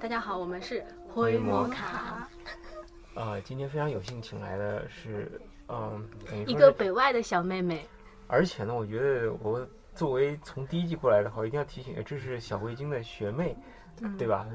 [0.00, 2.28] 大家好，我们是灰摩卡，
[3.14, 6.08] 啊，今天非常有幸请来的是，嗯，
[6.46, 7.84] 一个北外的小妹妹。
[8.28, 13.56] 而且呢，我觉得我作为从第一季过来的话，我一定要提醒，这是小慧晶的学妹，
[14.00, 14.46] 嗯对吧？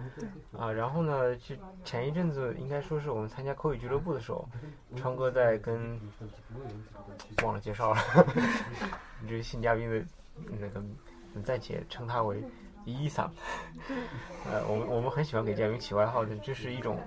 [0.58, 4.48] 啊，然后呢，就前一阵子应该说是我们参加口语俱乐部的时候，
[4.96, 6.00] 川哥在跟
[7.44, 8.02] 忘了介绍了，
[9.22, 10.06] 你 这个新嘉宾的
[10.58, 10.82] 那个，
[11.44, 12.42] 暂且称他为
[12.86, 13.32] 伊桑。
[14.52, 16.98] 呃，我们我们很喜欢给嘉宾起外号的，这是一种，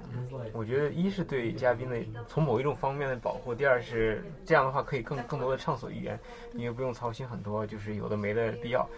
[0.52, 1.96] 我觉得一是对嘉宾的
[2.26, 6.18] 从某一种方面的保护，第二是这样的话可以更更多的畅所欲言，
[6.54, 8.88] 因为不用操心很多就是有的没的必要。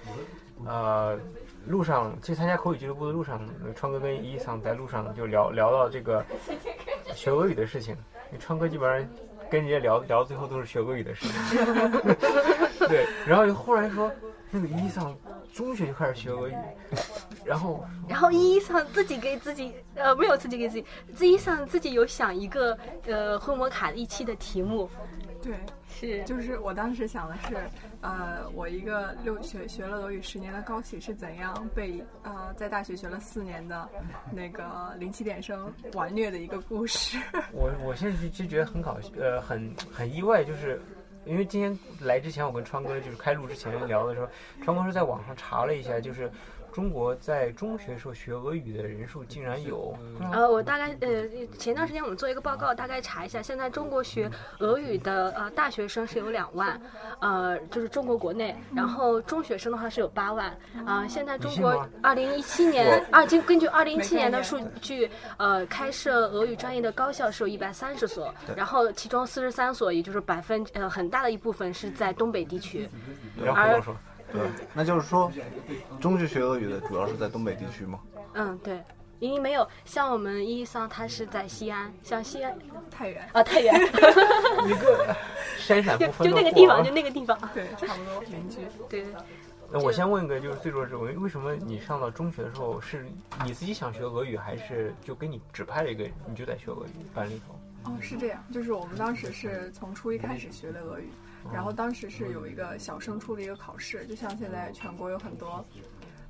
[0.67, 1.19] 呃，
[1.67, 3.41] 路上去参加口语俱乐部的路上，
[3.77, 6.25] 川哥跟伊桑在路上就聊聊到这个
[7.15, 7.95] 学俄语的事情，
[8.31, 9.09] 因为川哥基本上
[9.49, 11.65] 跟人家聊聊到最后都是学俄语的事情。
[12.89, 14.11] 对，然后就忽然说
[14.51, 15.17] 那个伊桑
[15.59, 16.55] 中学就开始学俄语，
[17.45, 24.89] 然后然后一上自己给自己，呃，没有自己给自己，自己上自己有想一个呃灰摩卡一期的题目，
[25.42, 25.53] 对，
[25.89, 26.23] 是。
[26.23, 27.56] 就是我当时想的是，
[28.03, 33.88] 呃，我一个六学学了俄语十年的高启是怎样被呃在大学学了四年的
[34.33, 37.19] 那个零起点生玩虐的一个故事。
[37.50, 40.81] 我我现在就就觉得很搞笑，呃，很很意外，就是
[41.25, 44.29] 因为今天来之前，我跟川哥就是开录之前聊的时候，
[44.65, 46.31] 川哥是在网上查了一下，就是
[46.78, 49.99] 中国在中学时候学俄语的人数竟然有，
[50.33, 51.28] 呃，我大概呃
[51.59, 54.31] 前段时间我们做一个报告，大概查一下，现在中国学
[54.61, 56.81] 俄语的呃大学生是有两万，
[57.19, 60.56] 呃就是中国国内，然后中学生的话是有八万，
[60.87, 72.89] 啊、现在中国二零一七年二经根据二零一七年的数据，呃开设俄语专业的高校是有一百三十所，然后其中四十三所，也就是百分呃很大的一部分是在东北地区，
[73.45, 73.97] 然后我说，
[74.33, 74.41] 对，
[74.75, 75.31] 那就是说，
[76.00, 77.99] 中学学俄语的主要是在东北地区吗？
[78.34, 78.83] 嗯对。
[79.21, 82.56] 因为没有像我们一桑，他是在西安，像西安
[82.89, 83.75] 太原，啊太原，
[84.65, 85.12] 一个
[85.59, 88.59] 闪闪不分的 就那个地方，就那个地方，对，差不多邻居。
[88.89, 89.05] 对。
[89.72, 93.06] 那我先问一个，就是最重要的是，为为什么你上到中学的时候，是
[93.45, 97.91] 你自己想学俄语，还是就给你指派了一个你就在学俄语班里头？
[97.91, 101.10] 哦，是这样，就是我们当时是从初一开始学的俄语，
[101.53, 105.65] 然后当时是有一个小升初的一个考试，就像现在全国有很多，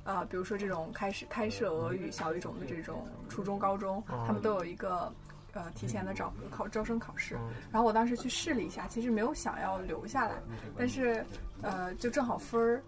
[0.03, 5.13] 呃，比如说这种开始开设俄语小语种的这种初中、高中，他们都有一个
[5.53, 7.37] 呃提前的找考招生考试。
[7.71, 10.33] 然后我当时去试了一下，其实没有想要留下来，
[10.77, 11.25] 但是
[11.61, 12.83] 呃，就正好分儿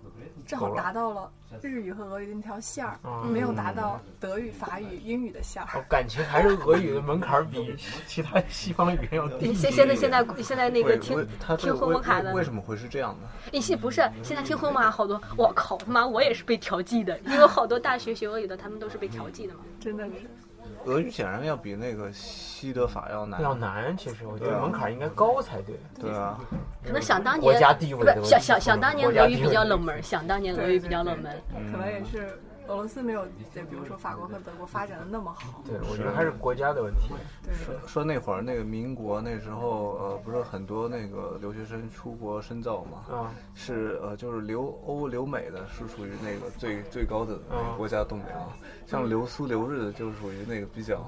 [0.45, 5.67] 正好达到了日语和俄语的那条线儿，嗯没有达到德语、法语、英语的线儿。
[5.77, 7.75] 哦，感情还是俄语的门槛儿比
[8.07, 9.53] 其他西方语言要低。
[9.53, 13.28] 现现在现在现在那个为听听个为灰摩卡的为为什么会是这样呢？
[13.51, 19.59] 一些不是现在听灰摩卡好多，我靠他妈我也是被调剂的，因为好多大学学俄语的他们都是被调剂的嘛。
[19.81, 20.29] 真的是，
[20.85, 23.41] 俄语显然要比那个西德法要难。
[23.41, 25.75] 要难，其实我觉得门槛应该高才对。
[25.99, 26.39] 对啊，
[26.83, 31.41] 可能想当年国家地位想想想当年俄语比较冷门，想当年俄语比较冷门。
[31.71, 35.61] 可能也是俄罗斯没有，对比如说法国和德国发展的那么好。
[35.66, 37.13] 对，我觉得还是国家的问题。
[37.44, 37.53] 对，
[37.88, 48.55] 说那会儿那个民国那时候，呃，不是很多那个留学生出国深造嘛，啊，是呃，就是留欧留美的是属于那个最最高等的那个国家东北啊，
[48.85, 51.03] 像留苏留日的就是属于那个比较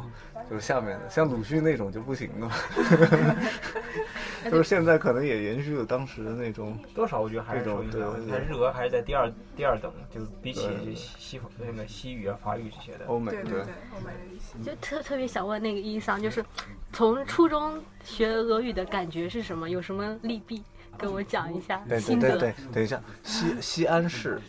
[0.50, 2.52] 就是下面的，像鲁迅那种就不行了。
[4.52, 7.74] 就是现在可能也延续了当时的那种，多少我觉得还是对
[8.46, 13.06] 日俄还是在第二第二等，就比起对西西方那个西语啊、法语这些的。
[13.08, 14.70] 欧美对对对，欧美的一些。
[14.70, 16.44] 就特特别想问那个伊桑，就是
[16.92, 19.70] 从初中学俄语的感觉是什么？
[19.70, 20.62] 有什么利弊？
[20.96, 22.38] 跟我讲一下对对心得。
[22.38, 24.40] 对对，等一下，西西安市，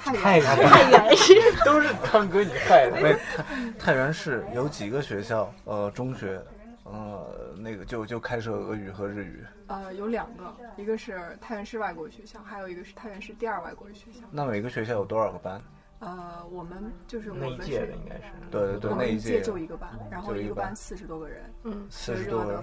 [0.00, 3.00] 太太远，太原市 都是康哥你害的。
[3.00, 3.44] 没太
[3.78, 6.42] 太原市有几个学校，呃，中学，
[6.84, 9.44] 呃，那个就就开设俄语和日语。
[9.68, 14.26] 呃，有两个，一个是太原市外国语学校，还有一个是太原市第二外国语学校。
[14.30, 15.60] 那每个学校有多少个班？
[16.00, 18.22] 呃，我们就是我那一们是届的应该是。
[18.50, 22.62] 对对对，我们一那届就一个班，然后就一个班四十多个人，嗯，四十多个人。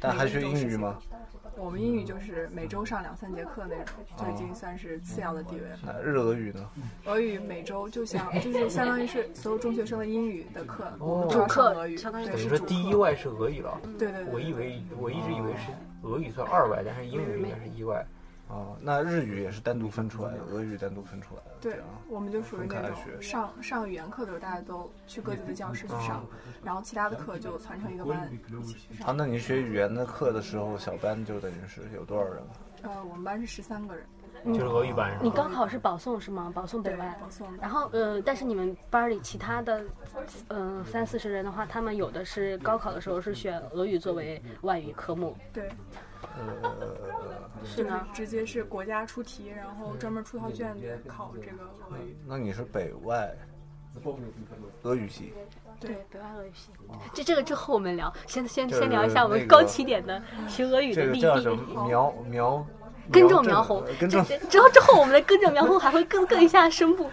[0.00, 0.98] 但还学英语吗？
[1.56, 5.78] 我们英语就是每周上两三节课那种，就已哦经算是次要的地位了。
[5.84, 6.68] 那日俄语呢？
[7.06, 13.80] 俄语每周就像 就是相当于是所有中学生的英语的课，我们都主要上俄课语，相当于对，等于说是第一外是俄语了。
[13.96, 15.70] 对对对，我以为我一直以为是
[16.02, 18.04] 俄语算二外，但是英语应该是一外。
[18.52, 21.52] 哦，那日语也是单独分出来的，俄语单独分出来的。
[21.58, 26.22] 对我们就属于那种上上语言课的时候，大家都去各自的教室去上，
[26.62, 29.16] 然后其他的课就攒成一个班一起去啊，上。
[29.16, 32.42] 那你学语言的课的时候，小班就等于是有多少人？
[32.82, 34.04] 呃，我们班是十三个人，
[34.52, 35.22] 就是俄语班是吧？
[35.22, 36.52] 你高考是保送是吗？
[36.54, 37.18] 保送北，外。
[37.22, 37.48] 保送。
[37.56, 39.82] 然后呃，但是你们班里其他的，
[40.48, 45.70] 呃，三四十人的话，他们有的是高考的时候是选俄语作为外语科目，对，
[46.36, 46.74] 呃，
[47.64, 48.06] 是是呢。
[48.12, 52.16] 直接是国家出题，然后专门出套卷子考这个俄语。
[52.26, 53.34] 那你是北外
[54.82, 55.32] 俄语系？
[55.78, 56.70] 对，北外俄语系。
[57.12, 61.74] 这这个之后我们聊，先先先聊一下我们高起点的学俄语的历这个叫什历。
[61.74, 62.66] 么苗苗？
[63.10, 67.10] 根正苗红，根正这之后之后我们的跟着苗红还会更更一下深部，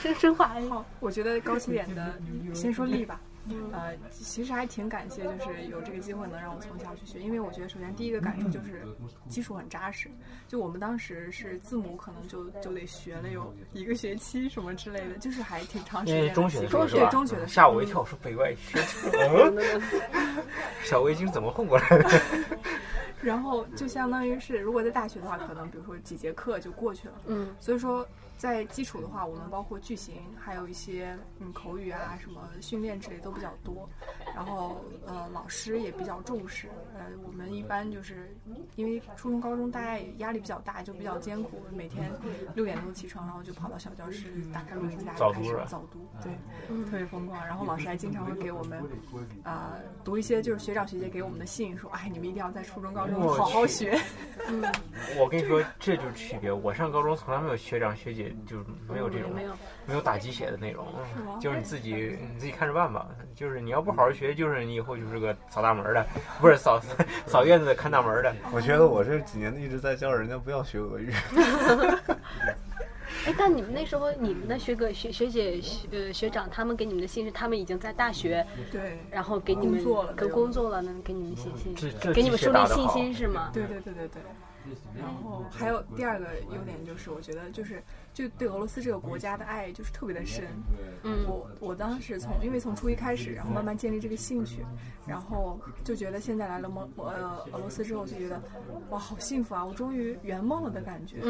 [0.00, 0.56] 深深化。
[0.70, 2.14] 好，我觉得高起点的，
[2.54, 3.20] 先说力吧。
[3.72, 8.86] 呃，其实还挺感谢，就是有这个机会能让我从小去学，因为我觉得首先第一个感受就是
[9.28, 10.08] 基础很扎实。
[10.46, 16.32] 就我们当时是字母，可能就就得学了有一个学期什么之类的，就是还挺长时间。
[16.32, 17.08] 中学的时候中学？
[17.10, 18.78] 中学的时候吓我一跳，我说北外学，
[19.12, 19.58] 嗯，
[20.84, 22.20] 小围巾怎么混过来的？
[23.22, 27.14] 然后就相当于是，如果在大学的话，可能比如说几节课就过去了。
[27.26, 28.06] 嗯，所以说，
[28.42, 33.88] 在基础的话，我们包括句型，还有一些嗯口语啊什么训练之类都比较多。
[34.34, 36.68] 然后呃，老师也比较重视。
[36.98, 38.36] 呃，我们一般就是
[38.74, 42.10] 因为初中、高中大家也压力比较大，就比较艰苦，每天
[42.52, 46.32] 六点多起床，然后就跑到小教室，打开录音机，大家就开始早读对，
[46.90, 47.46] 特别疯狂。
[47.46, 48.82] 然后老师还经常会给我们
[49.44, 54.00] 啊、读一些就是学长学姐给我们的信，说哎你们一定要在初中、高中好好去学。
[55.16, 56.50] 我跟你说，这就是区别。
[56.50, 59.52] 我上高中从来没有学长学姐，就是没有这种没有。
[59.84, 60.86] 没有打鸡血的内容，
[61.40, 63.08] 就是你自己你自己看着办吧。
[63.34, 66.06] 就是你要不好好学，就是你以后就是个扫大门的，
[66.40, 66.80] 不是扫
[67.26, 68.32] 扫院子看大门的。
[68.52, 71.12] 我觉得我这几年一直在教人家不要学俄语。
[73.26, 83.50] 哎，但你们那时候，你们的学哥、学学姐、学呃学长，他们给你们的信是他们已经在大学，对，然后给你们工作了跟工作了能，给你们信心这，这给你们树立信心是吗？
[83.52, 84.22] 对对对对对。
[84.98, 87.82] 然后还有第二个优点就是，我觉得就是
[88.12, 90.44] 就对俄罗斯这个国家的爱就是特别的深。
[91.02, 94.64] 嗯我我当时从因为从初一开始，然后慢慢建立这个兴趣，
[95.06, 98.40] 然后就觉得现在来了蒙呃俄罗斯之后，就觉得
[98.90, 101.20] 哇好幸福啊，我终于圆梦了的感觉。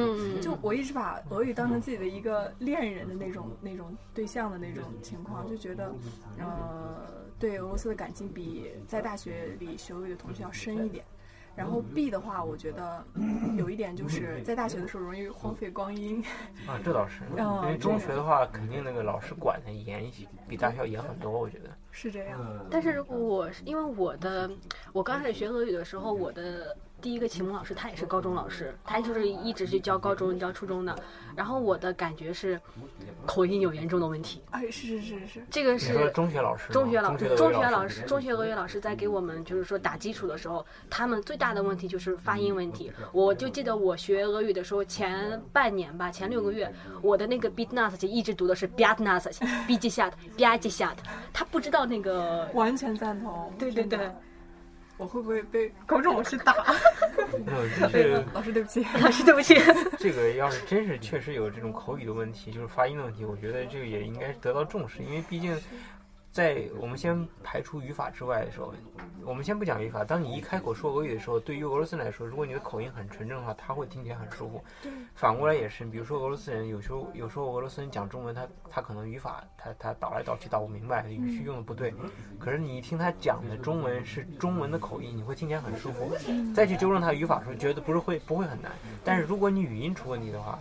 [0.41, 5.95] 就我一直把俄语当成自己的一个恋人的那种那种对象的那种情况，就觉得
[6.39, 7.07] 呃
[7.39, 11.05] 对俄罗斯的感情比在大学里学俄语的同学要深一点。
[11.55, 13.05] 然后 B 的话，我觉得
[13.57, 16.23] 有一点就是在大学的时候容易荒废光阴。
[16.67, 21.71] 啊，这倒是，嗯因为中学的话，肯定那个老师管的严一些，比大学要严很多，我觉得。
[21.91, 22.41] 是这样，
[22.71, 24.51] 但是如果我是因为我的，
[24.95, 30.97] 我刚开始学俄语的时候，我的第一个启蒙老师他也是高中老师，他就是一直是教高中、教初中的。
[31.35, 32.61] 然后我的感觉是
[33.27, 42.93] 口音有严重的问题，哎，是是是是，这个是中学老师，中学老师中学老老师中学俄语老师在给我们就是说打基础的时候，他们最大的问题就是发音问题。
[43.13, 49.29] 我就记得我学俄语的时候，前半年吧，前六个月，我的那个 b i t n a s 一直读的是 b i a t n a s
[49.67, 52.49] b i j s h a t b i j s h a t 他不知道那个。
[52.53, 53.51] 完全赞同。
[53.59, 54.11] 对对对
[55.03, 56.55] 我会不会被高中老师打？
[57.45, 58.87] 没有，就是老师对不起。
[59.01, 59.57] 老师对不起。
[59.99, 65.59] 这个要是真是确实有这种口语的问题，就是发音的问题，我觉得这个也应该得到重视，因为毕竟。
[66.33, 68.73] 在我们先排除语法之外的时候，
[69.23, 70.03] 我们先不讲语法。
[70.03, 74.65] 当你一开口说俄语的时候，对于俄罗斯人来说，如果你的口音很纯正的话，他会听起来很舒服。
[75.15, 81.93] 反过来也是，比如说俄罗斯人，有时候有时候俄罗斯人讲中文，他他可能语法他他倒来倒去倒不明白，语序用的不对。
[82.39, 86.17] 可是你一听他讲的中文是中文的口音，你会听起来很舒服。
[86.55, 88.73] 再去纠正他语法的时候，觉得不是会不会很难。
[89.05, 90.59] 但是如果你语音出问题的话，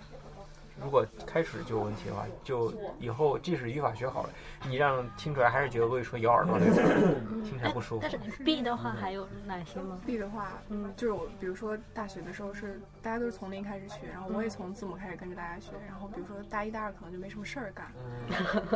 [0.84, 4.30] 如果开始就有问题的话，就以后即使语法学好了，
[4.68, 8.12] 你让听出来还是觉得俄语说咬耳朵那种，听起来不舒服但。
[8.12, 17.92] 是 B 的话还有哪些吗？B 的话，嗯就是我，比如说大学的时候是大家都是从零开始学，然后我也从字母开始跟着大家学，然后比如说大一、大二可能就没什么事儿干，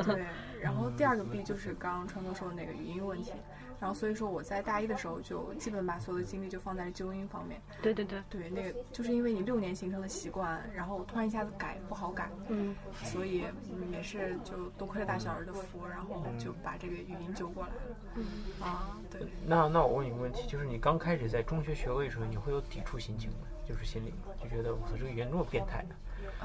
[0.03, 0.25] 对。
[0.61, 3.31] 然后第二个 B 就是刚刚川哥说的那个语音问题，
[3.79, 7.61] 然后所以说我在大一的时候就基本把所有的精力就放在了纠音方面。
[7.81, 17.97] 对对对，对，那个就是因为你六年形成的习惯，然后突然一下子改不好改，嗯，所以嗯也是就多亏了大小儿的福，然后就把这个语音纠过来了。
[18.15, 18.25] 嗯
[18.61, 19.21] 啊，对。
[19.45, 23.47] 那那我问你个问题，就是你刚开始在中学学位的时候，你会有抵触心情吗？
[23.67, 24.31] 就是心里吗？
[24.41, 25.95] 就觉得我操，这个语言这么变态呢？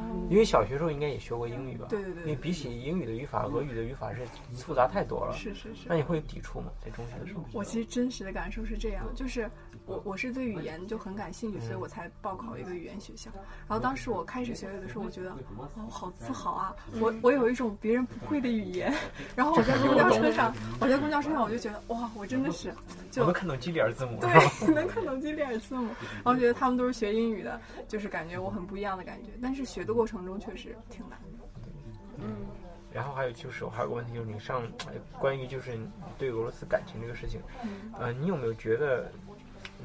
[0.00, 1.86] 嗯，因为小学时候应该也学过英语吧？
[1.88, 5.32] 对对对因为比起英语的语法，俄语的语法是复杂太多了。
[5.32, 5.96] 是是是那。
[5.96, 6.70] 你会有抵触吗？
[6.84, 7.44] 在中学的时候？
[7.52, 9.50] 我其实真实的感受是这样，就是
[9.90, 13.28] 我我是对语言就很感兴趣，所以我才报考一个语言学校。
[13.68, 16.76] 然后当时我开始学语的时候，我觉得哦，好自豪啊！
[17.00, 18.94] 我我有一种别人不会的语言。
[19.34, 22.74] 然后我在公交车上，我在公交车上我就觉得哇，我真的是我
[23.10, 24.20] 就能看懂基里尔字母？
[24.20, 24.30] 对，
[24.72, 25.88] 能看懂基里尔字母，
[26.24, 29.30] 然后觉得他们都是学英语的，就是感觉我很不一样的感觉。
[29.42, 32.24] 但是学的过程中确实挺难的。
[32.92, 35.78] 然后还有就是，我还有个问题，就是你上呃关于就是
[36.18, 37.40] 对俄罗斯感情这个事情，
[37.96, 39.10] 呃，你有没有觉得，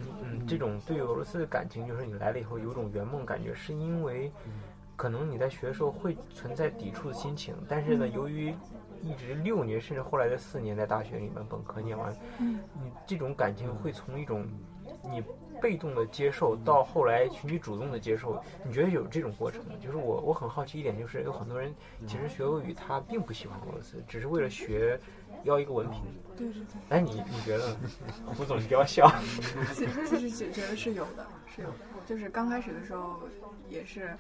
[0.02, 4.32] 嗯嗯，这种对俄罗斯的感情，就是你来了以后有种圆梦感觉，是因为
[4.96, 8.54] 可能你在学的时候会存在抵触的心情，但是呢，由于
[9.02, 12.60] 一直六年甚至后来的四年在大学里面本科念完，嗯。
[12.74, 14.48] 你这种感情会从一种
[15.04, 15.24] 你
[15.62, 19.74] 被动的接受到后来去你主动的接受，你觉得有这种过程吗？
[19.82, 21.74] 就是我我很好奇一点，就是有很多人
[22.08, 25.00] 其实学俄语他并不喜欢俄罗斯，只是为了学
[25.44, 26.02] 要一个文凭。
[26.36, 26.66] 对对对。
[26.90, 27.78] 哎，你你觉得呢？
[28.26, 29.12] 胡总，你不要笑。
[29.74, 31.76] 其实其实觉觉得是有的，是有的。
[32.06, 33.20] 就是刚开始的时候
[33.70, 34.16] 也是，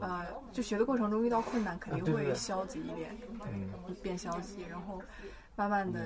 [0.00, 3.16] 呃，就学的过程中遇到困难，肯定会消极一点，
[3.52, 5.00] 嗯对，变消极，然后
[5.56, 6.00] 慢慢的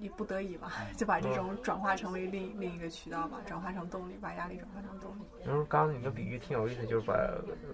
[0.00, 5.22] 也不得已吧， 就把嗯这种转化成为另另一个渠道吧，转化成动力，把压力转化成动力。
[5.44, 7.14] 然后刚刚你的比喻挺有意思，就是把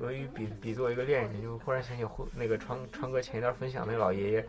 [0.00, 4.46] 俄语比比作一个恋人，就忽然想起胡那个川川哥前一段分享那个老爷爷，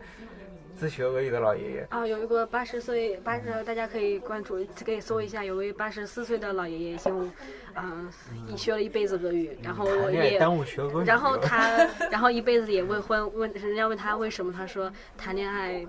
[0.74, 1.86] 自学俄语的老爷爷。
[1.90, 7.32] 啊，有一个八十岁八十，大家可以关注，可以搜一下，有位八十四岁的老爷爷，已经，
[7.74, 8.10] 嗯、
[8.56, 11.04] 学了一辈子俄语，然后也，耽误学俄语。
[11.04, 15.86] 然后 他，然后一辈子也未婚，问人家问他为什么，他说谈恋爱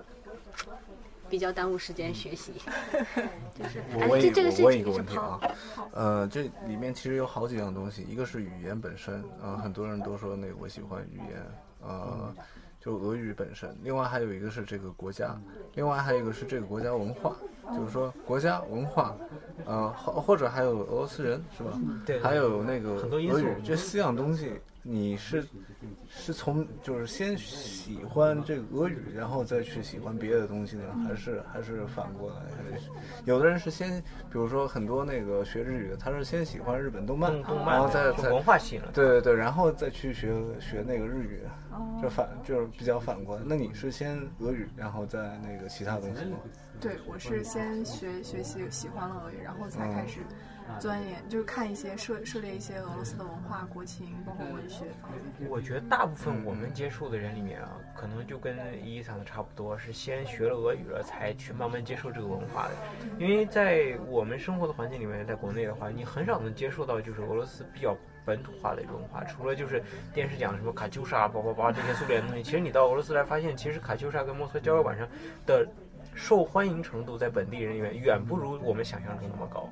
[1.28, 2.52] 比较耽误时间学习，
[3.56, 5.40] 就是，哎，我问一这这个我问一事情是个问题啊，，
[5.92, 11.42] 呃，这里面其实有好几样东西，一个是语言本身，呃，很多人都说那个我喜欢语言，
[11.80, 12.34] 呃，
[12.78, 13.74] 就俄语本身。
[13.82, 15.34] 另外还有一个是这个国家，
[15.74, 17.34] 另外还有一个是这个国家文化，
[17.74, 19.16] 就是说国家文化，
[19.64, 21.80] 呃，或或者还有俄罗斯人是吧？
[22.04, 25.46] 对还有那个俄语，这四样东西，你是
[26.14, 32.36] 是从就是先喜欢这个俄语，然后再去喜欢别的东西呢，还是还是反过来？
[32.56, 32.88] 还是
[33.24, 34.00] 有的人是先，
[34.30, 38.90] 比如说很多那个学日语的，他是先喜欢日本动漫，动动漫然后再就再文化吸引了。
[38.92, 41.40] 对对对，然后再去学学那个日语，
[41.72, 43.42] 哦就反就是比较反过来。
[43.44, 46.38] 那你是先俄语，然后再那个其他东西吗？
[46.80, 50.18] 对，我是先学学习喜欢了俄语，然后才开始
[50.80, 55.48] 钻研，就是看一些涉涉猎一些俄罗斯的文化、国情，包括文学方面。
[55.48, 62.70] 我觉得大部分我们接触的人里面啊，可能就跟伊伊桑的差不多，是先学了俄语了，才去慢慢接受这个文化的。
[63.18, 69.82] 因为在我们生活的环境里面，在国内的话，你很少能接受到就是俄罗斯比较本土化的一种文化，除了就是
[70.12, 75.08] 电视讲什么卡秋莎、叭叭叭这些苏联的东西，其实你到俄罗斯来发现，其实卡秋莎跟莫斯科郊外晚上
[75.46, 75.66] 的。
[76.14, 79.68] 受欢迎程度在本地人里面远不如我们想象中那么高。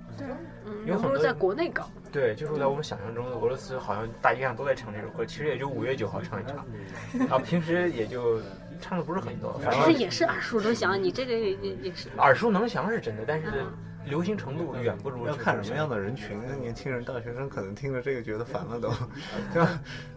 [0.64, 1.88] 嗯，有很多不如在国内高。
[2.10, 6.66] 对，就是在我们想象中，俄罗斯好像大街上都在唱这首歌，其实也就五月九号唱一唱，
[7.18, 8.40] 然后平时也就
[8.80, 12.08] 唱的不是很多，反正其实也是耳熟能详，你这个也也也是。
[12.18, 13.46] 耳熟能详是真的，但是
[14.06, 15.26] 流行程度远不如。
[15.26, 18.90] 要看什么样的人群，年轻人、大学生可能听着这个觉得烦了都，
[19.52, 19.68] 像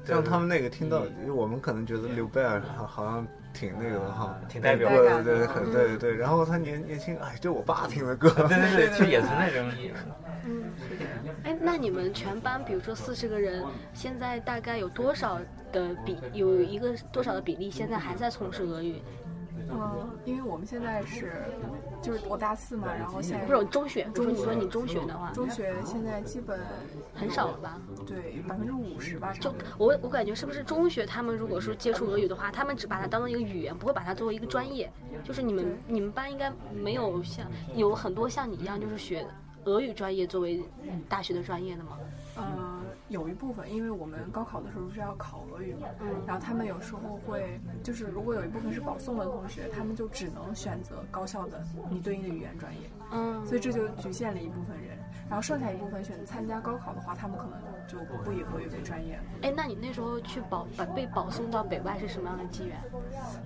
[0.06, 1.03] 像他们那个听到，
[1.36, 9.95] 我们可能觉得刘贝尔好好像挺那个的哈，挺代表对的对对很对对对，然后他年年轻，哎，这我爸听的歌，对对对，其实也存在这种意思。
[11.43, 15.39] 哎，那你们全班，比如说四十个人，现在大概有多少
[15.72, 19.01] 的比有一个多少的比例现在还在从事俄语？
[19.69, 21.43] 嗯，因为我们现在是，
[22.01, 26.60] 就是我大四嘛，然后现在不是中学，中学说你说你中学的话，中学现在基本
[27.13, 27.79] 很少了吧？
[28.05, 29.53] 对百分之五十吧，就。
[29.77, 34.91] 我我感觉是不是中学他们如果说接触俄语的话，他们只把它当做一个语言，不会把它作为一个专业。
[35.24, 37.45] 就是你们你们班应该没有像
[37.75, 39.25] 有很多像你一样就是学
[39.65, 40.62] 俄语专业作为
[41.07, 41.98] 大学的专业的吗？
[42.36, 42.43] 呃，
[43.13, 54.98] 有一部分，因为我们高考的时候是要考俄语嘛，嗯然后他们有时候会，就是如果有一部分是保送的同学，他们就只能选择高校的你对应的语言专业，嗯，所以这就局限了一部分人。
[55.29, 57.53] 然后剩下一部分选择参加高考的话，他们可能
[57.88, 59.24] 就不以俄语为专业了。
[59.43, 62.77] 哎，那你那时候去保把被保送到北外是什么样的机缘？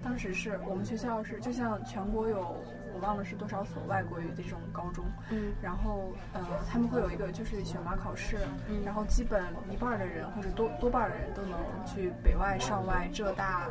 [0.03, 2.55] 当时是我们学校是，就像全国有
[2.97, 5.53] 我忘了是多少所外国语的这种高中，嗯。
[5.61, 8.37] 然后呃他们会有一个就是选拔考试，
[8.67, 8.81] 嗯。
[8.83, 13.67] 然后基本一半的人或者多多半的人都能去北外、上外、浙大，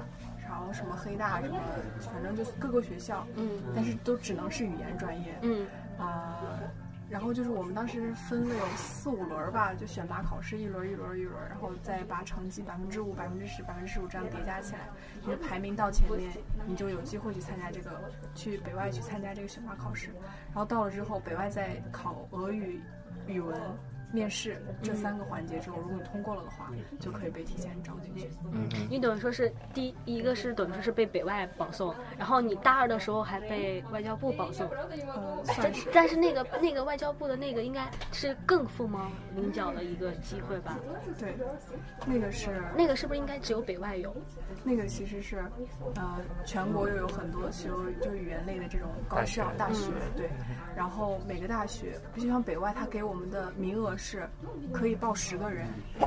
[0.47, 1.59] 然后什么黑大什么，
[2.12, 3.61] 反正就是各个学校，嗯。
[3.75, 5.66] 但是都只能是语言专业，嗯。
[5.99, 6.40] 啊、
[7.09, 14.81] 然后就是我们当时分了有四五轮儿吧，就选拔考试一轮一轮一轮，然后再把成绩百分之五、百分之十、百分之十五这样叠加起来，
[15.23, 16.31] 你的排名到前面，
[16.67, 17.91] 你就有机会去参加这个
[18.35, 20.09] 去北外去参加这个选拔考试。
[20.47, 22.81] 然后到了之后，北外再考俄语、
[23.27, 23.61] 语文。
[24.17, 28.31] 面试这三个环节之后，如果你通过了的话，就可以被提前招进去。
[28.51, 40.79] 嗯，你等于说是第一个是等于说是被北外保送，然后你大二的时候还被外交部保送，嗯，但算是但是那个那个外交部的那个应该是更凤毛麟角的一个机会吧？
[41.19, 41.35] 对，
[42.07, 44.17] 那个是那个是不是应该只有北外有？
[44.65, 45.45] 那个其实是，
[45.95, 47.69] 呃，全国又有很多修
[48.01, 50.31] 就是语言类的这种高校大学，对。
[50.75, 54.31] 然后每个大学，就像北外，它给我们的名额是是
[54.73, 55.67] 可以报十个人，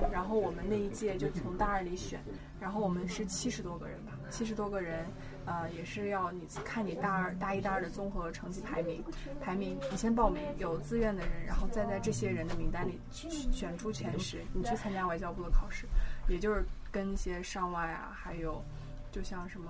[0.10, 2.18] 然后我们那一届就从大二里选，
[2.58, 5.06] 然后我们是七十多个人吧，七十多个人，
[5.46, 9.03] 呃，也是要你看你大二、大一、大二的综合成绩排名，
[9.41, 15.86] 排名你先报名，有自愿的人，然后再在这些人的名单里选出前十，你去参加外交部的考试，
[16.29, 18.63] 也就是跟一些上外啊，还有
[19.12, 19.70] 就像什么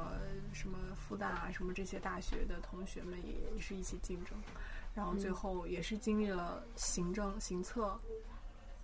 [0.54, 4.38] 什么复旦啊，什么这些大学的同学们也是一起竞争，
[5.00, 7.98] 然后最后也是经历了行政、行测，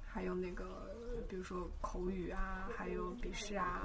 [0.01, 0.95] 还有那个
[1.27, 3.83] 比如说口语啊，还有笔试啊，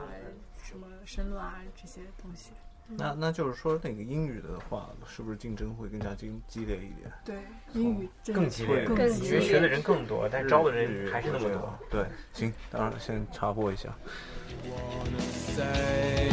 [0.63, 2.53] 什么申论啊这些东西。
[2.97, 7.13] 那那就是说，那个英语的话，是不是竞争会更加激激烈一点？
[7.25, 7.37] 对，
[7.73, 11.79] 英语更激烈，更更激烈因为学的人更多，但招的人还是那么多。。
[11.91, 13.89] 对，行，当然先插播一下。
[15.55, 16.29] say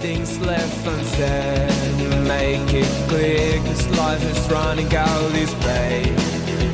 [0.00, 6.14] things left unsaid make it clear cause life is running out these fade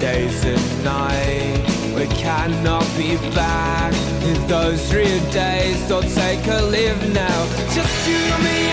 [0.01, 3.95] days and nights we cannot be back
[4.25, 8.71] in those real days so take a live now just you and me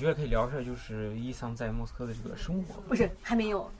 [0.00, 2.80] 觉得可以聊一下，就是伊桑在莫斯科的这个生活。
[2.88, 3.70] 不是还没有？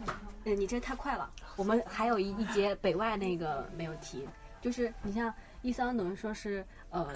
[0.44, 1.28] 嗯，你这太快了。
[1.56, 4.28] 我们还有一一节北外那个没有提，
[4.60, 7.08] 就是你像伊桑等于说是呃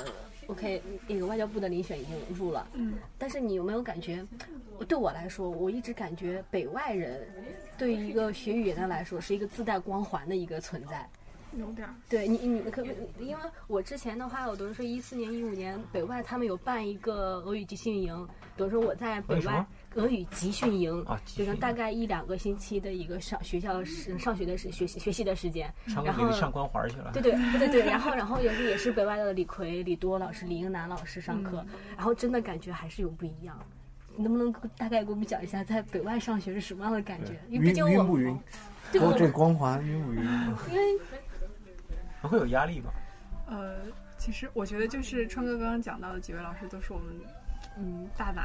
[0.47, 4.25] ，OK，那个外交部的遴选已经入了，嗯，但是你有没有感觉？
[4.89, 7.27] 对我来说，我一直感觉北外人
[7.77, 11.07] 对于一个学语言的来说是一个自带光环的一个存在。
[11.57, 11.95] 有点儿。
[12.09, 12.85] 对你，你可
[13.21, 19.65] 因为我之前的话，我都是说一四年、一五年北外他们有办一个俄语集训营，等于说我在北外
[19.95, 27.11] 俄语集训营，啊就是大概一两个星期的一个上学校时上学的时学习学习的时间，然后上光环去了。
[27.13, 31.65] 对对对对对，然后然后也是也是北外的李逵、李多老师、李英男老师上课，
[31.97, 33.59] 然后真的感觉还是有不一样。
[34.17, 37.33] 你能不能大概给我们讲一下在北外上学是什么样的感觉？
[37.49, 38.39] 因为毕晕竟我晕不晕？
[38.93, 40.23] 对我这光环晕不晕？
[40.71, 41.01] 因为
[42.21, 42.93] 还会有压力吧？
[43.49, 43.75] 呃，
[44.17, 47.07] 其实我觉得就是川哥刚刚讲到的几位老师都是我们，
[47.79, 48.43] 嗯，大拿，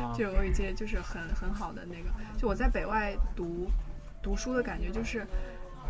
[0.00, 2.10] 啊，就有一些就是很很好的那个。
[2.38, 3.68] 就我在北外读
[4.22, 5.26] 读书的感觉，就是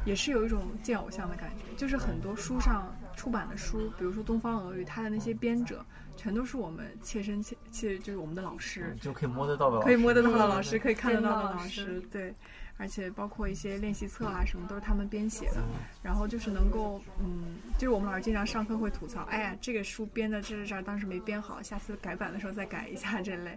[0.04, 5.84] 也是有一种见偶像的感觉，就是很多书上出版的书，比如说东方俄语，它的那些编者
[6.16, 12.34] 全都是我们切身切切就是我们的老师，就可以摸得到的，可以摸得到的嗯老师，可以看得到的老师，对。
[12.82, 15.62] 而且包括一些练习册啊什么，都是他们编写的。
[16.02, 23.56] 然后就是能够，嗯，就是我们老师经常上课会吐槽，哎呀，这个书编的这这这儿当时没编好，下次改版的时候再改一下这类。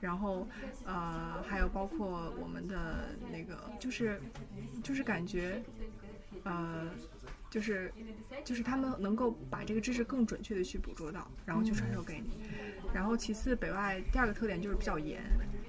[0.00, 0.44] 然后，
[0.84, 4.20] 呃，还有包括我们的那个，就是
[4.82, 5.62] 就是感觉，
[6.42, 6.90] 呃，
[7.54, 7.94] 就是
[8.42, 12.30] 就是他们能够把这个知识更准确的去捕捉到，然后去传授给你。
[12.92, 15.22] 然后其次，北外第二个特点就是比较严，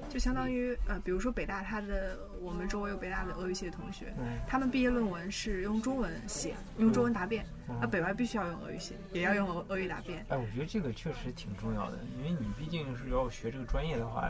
[0.09, 10.25] 就相当于呃，比如说北大，它的我们周围有北大的俄语系的同学，嗯他们毕业论文是用中文写，用中文答辩，嗯那北外必须要用俄语写，也要用俄俄语答辩。
[10.29, 14.27] 哎，我觉得这个确实挺重要的，因为你毕竟是要学这个专业的话，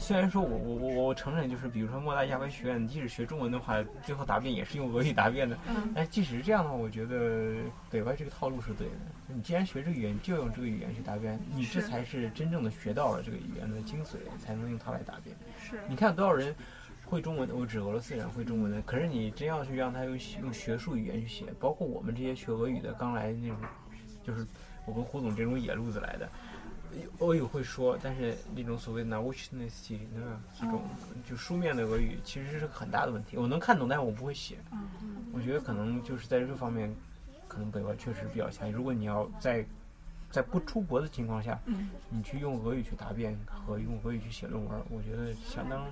[0.00, 5.56] 虽然说我我我我承认，就是比如说莫大亚文学院，即使学中文的话，最后答辩也是用俄语答辩的。
[5.68, 7.56] 嗯但即使是这样的话，我觉得
[7.90, 8.94] 北外这个套路是对的。
[9.28, 15.36] 你既然学这个语言，就用这个语言去答辩，你这才是真正的学到了这个语言的精髓，才能用它来答辩。
[15.60, 16.56] 是你看多少人
[17.04, 23.58] 会中文的，我指俄罗斯人会中文的，可是你真要去让他用用学术语言去写，包括我们这些学俄语的刚来那种，
[24.24, 24.46] 就是
[24.86, 26.26] 我跟胡总这种野路子来的。
[27.18, 30.82] 俄语会说，但是那种所谓的 n a u c h n e s 那个这种
[31.28, 33.36] 就书面的俄语，其实是个很大的问题。
[33.36, 34.56] 我能看懂，但是我不会写。
[34.72, 34.88] 嗯
[35.32, 36.92] 我觉得可能就是在这方面，
[37.46, 38.70] 可能北外确实比较强。
[38.72, 39.64] 如果你要在
[40.30, 45.86] 在不出国的情况下，嗯你去用俄语去答辩和用俄语去写论文，我觉得相当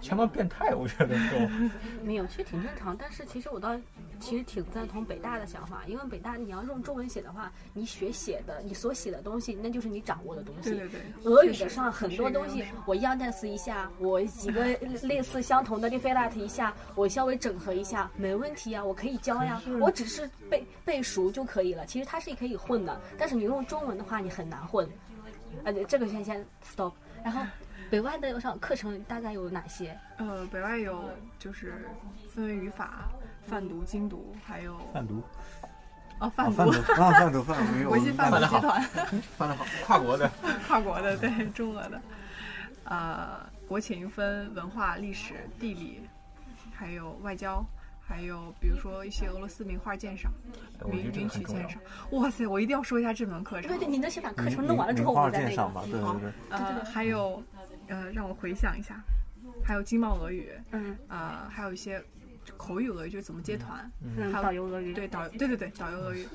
[0.00, 0.74] 相当变态。
[0.74, 1.48] 我觉得都
[2.04, 2.96] 没有，其实挺正常。
[2.96, 3.78] 但是其实我倒
[4.20, 10.70] 其实挺赞同北大的想法，因为北大你要用中文写的话，你学写的，你所写的东西，那就是你掌握的东西。
[10.70, 14.64] 对对对，俄语的上很多东西是一个优势，我 Yandex 一下，我几个
[15.02, 21.86] 类似相同的 l i f e l a t 一下，我稍微整合一下，没问题啊，我可以教呀，我只是背背熟就可以了。
[21.86, 24.88] 其实它是可以混的，但是你用中文的话，你很难混。
[25.64, 26.92] 呃，对这个先先 stop。
[27.22, 27.42] 然后
[27.90, 29.96] 北外的上课程大概有哪些？
[30.18, 31.74] 呃，北外有就是
[32.32, 33.08] 分为语法、
[33.42, 35.22] 泛读、精读，还有贩毒，
[36.20, 38.82] 哦啊泛读贩毒，啊贩毒贩毒， 国际贩毒集团，
[39.36, 40.30] 泛的好，跨国的。
[40.68, 42.00] 跨国的对中俄的，
[42.84, 46.02] 呃，国情分文化、历史、地理，
[46.72, 47.64] 还有外交。
[48.02, 50.32] 还有比如说一些俄罗斯名画鉴赏、
[50.90, 52.44] 名名曲鉴赏，哇塞！
[52.44, 53.70] 我一定要说一下这门课程。
[53.70, 55.86] 对对，你能先把课程弄完了之后，我们再那鉴赏吧，个。
[55.86, 57.40] 对对对，呃，还有
[57.90, 59.02] 呃，让我回想一下，
[59.64, 62.02] 还有经贸俄语，嗯呃，还有一些
[62.56, 64.94] 口语俄语，就是怎么接团，嗯，还有导游俄语。
[64.94, 66.26] 对导对对对导游俄语，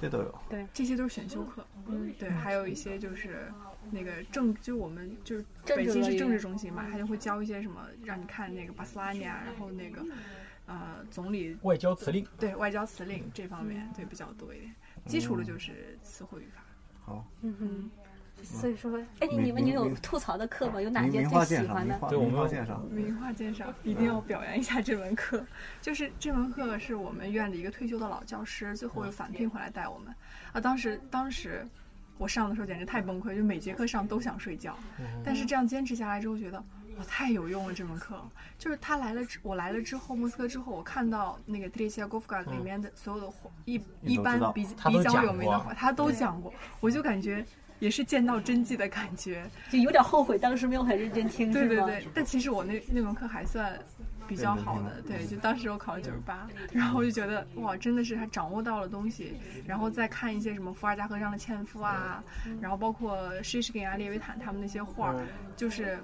[0.00, 0.38] 这都有。
[0.50, 1.66] 对这些都是选修课。
[1.86, 3.50] 嗯，对，还有一些就是
[3.90, 10.04] 那个政，就我们就是北京是政治中心嘛，他就会教一些什么，让你看那个巴斯拉尼亚，然后那个
[10.66, 14.74] 呃总理外交辞令，对外交辞令这方面对比较多一点，
[15.06, 16.62] 基础的就是词汇语法。
[17.00, 17.90] 好，嗯哼。
[18.42, 20.80] 所以说，哎，你们你有吐槽的课吗？
[20.80, 21.98] 有哪些最喜欢的？
[22.08, 25.44] 对我们名画鉴赏，名画鉴赏一定要表扬一下这门课，
[25.80, 30.14] 就是这门课是我们院的一个退休的老教师，最后又返聘回来带我们。
[30.52, 31.66] 啊，当时当时
[32.16, 34.76] 我上的时候简直太崩溃，就每节课上都想睡觉，
[35.24, 36.58] 但是这样坚持下来之后，觉得
[36.98, 38.20] 哇太有用了这门课。
[38.58, 47.44] 就是他来了之，我来了之后，莫斯科之后，我看到那个 t r e s i a g o v k a 里面的所有的话一一般比比较有名的过话，他都讲过，我就感觉
[47.78, 49.44] 也是见到真迹的感觉。
[49.70, 51.68] 就有点后悔当时没有很认真听，是吗？
[51.68, 53.78] 对对对，但其实我那那门课还算
[54.26, 59.34] 比较好的，对，就当时我考了九十八，然后我就觉得哇，真的是他掌握到了东西，
[59.66, 62.22] 然后再看一些什么伏尔加河上的纤夫啊，
[62.60, 65.98] 然后包括施什根啊、列维坦他们那些画儿，就是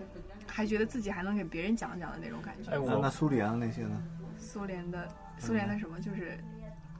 [0.46, 2.70] 还觉得自己还能给别人讲讲的那种感觉。
[2.70, 4.02] 哎，那那苏联的那些呢？
[4.38, 5.08] 苏联的
[5.38, 6.38] 苏联的什么就是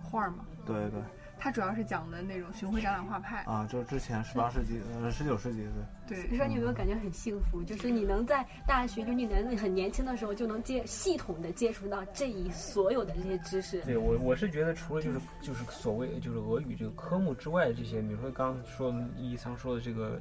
[0.03, 1.01] 画儿嘛，对对
[1.45, 5.61] 它主要是讲的那种巡回展览画派，啊，就是之前十八世纪呃十九世纪
[6.09, 7.63] 对，对你说你有没有感觉很幸福？
[7.63, 13.83] 就是你能在大学，就你能很年轻的时候就能接系统的接触到这一所有的这些知识。
[13.83, 20.19] 对我我是觉得，除了就是就是所谓就是俄语这个科目之外，这些比如说刚刚说伊桑说的这个，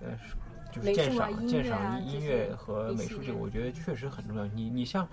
[0.00, 0.08] 呃，
[0.72, 4.44] 就是美鉴术啊鉴乐啊赏音音乐和美术这个，我觉得确实很重要。
[4.46, 5.06] 你你像，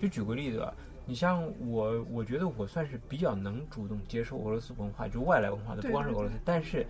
[0.00, 0.72] 就举个例子吧，
[1.06, 6.86] 你像我，我觉得我算是比较能主动接受俄罗斯文化，就外来文化的，不光是俄罗斯，但是。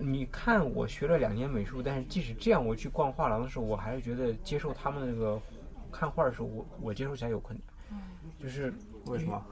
[0.00, 5.42] 你看，我学了两年美术，但是即使这样，我去逛画廊的时候，我还是觉得接受他们那个
[5.90, 7.58] 看画的时候，我我接受起来有困
[7.90, 8.00] 难，
[8.40, 8.72] 就是
[9.06, 9.44] 为什么？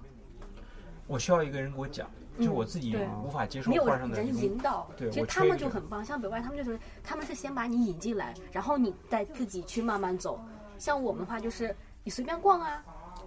[1.08, 2.08] 我需要一个人给我讲，
[2.38, 6.04] 就我自己无法接受画上的人引导，对其实他们就很棒。
[6.04, 10.40] 像北外，他们就是他们是先把你引进来，然后你再自己去慢慢走。
[10.78, 12.84] 像我们的话，就是你随便逛啊，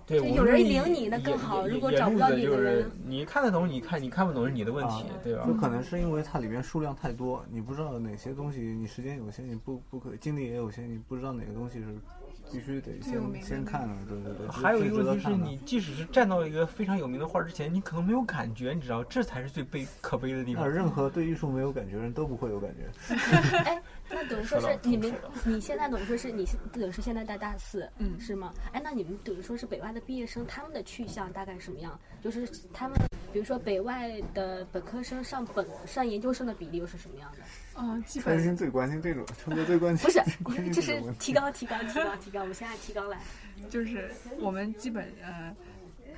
[0.09, 5.53] 对，有人我们是领你那野更好如果找不到野路子就是你的人你看得懂，你看你看不懂是你的问题，啊对吧就？
[5.53, 11.85] 可能是因为它里面数量太多，你不知道哪些东西，你时间有限，你不不可精力也有限，你不知道哪个东西是
[12.51, 14.47] 必须得先先看了，对对对。
[14.47, 20.63] 还有一个最值得问题是你即使是站到一个非常有名的画之前，你可能没有感觉，你知道，这才是最悲可悲的地方。
[20.63, 23.15] 那任何对艺术没有感觉的人都不会有感觉。
[23.65, 25.13] 哎，那等于说是你们
[25.45, 28.53] 你现在等于说是你等于说现在在大四，嗯是吗？
[28.71, 31.97] 哎，那你们等于说是北外的毕业生，他们的去向大概什么样？
[32.21, 32.97] 就是他们，
[33.31, 37.37] 比如说北外的本科生上本上研究生的比例又是什么样的？
[37.81, 40.05] 嗯，基开本心最关心这种， 春哥最关心
[40.43, 41.01] 不是 这是。
[41.19, 43.19] 提纲提纲提纲提纲，我们现在提纲来。
[43.69, 45.55] 就是我们基本呃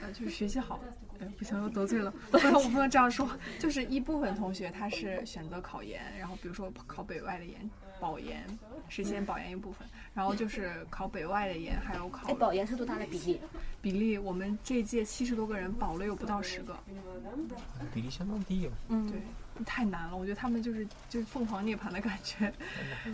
[0.01, 0.79] 呃就是学习好，
[1.19, 7.69] 哎不行又得罪了， 不能我不能这样说，就是一部分同学他是选择考研，然后比如说考北外的研
[8.01, 8.43] 保研，
[8.89, 13.39] 是先保研一部分，然后就是考北外的研，还有考哎，保研是多大的比例？
[13.79, 14.17] 比例。
[14.17, 16.75] 我们这届七十多个人保了有不到十个，
[17.93, 18.71] 比例相当低哦。
[18.89, 19.21] 嗯，对，
[19.65, 20.15] 太难了。
[20.15, 22.51] 我觉得他们就是就是凤凰涅槃的感觉。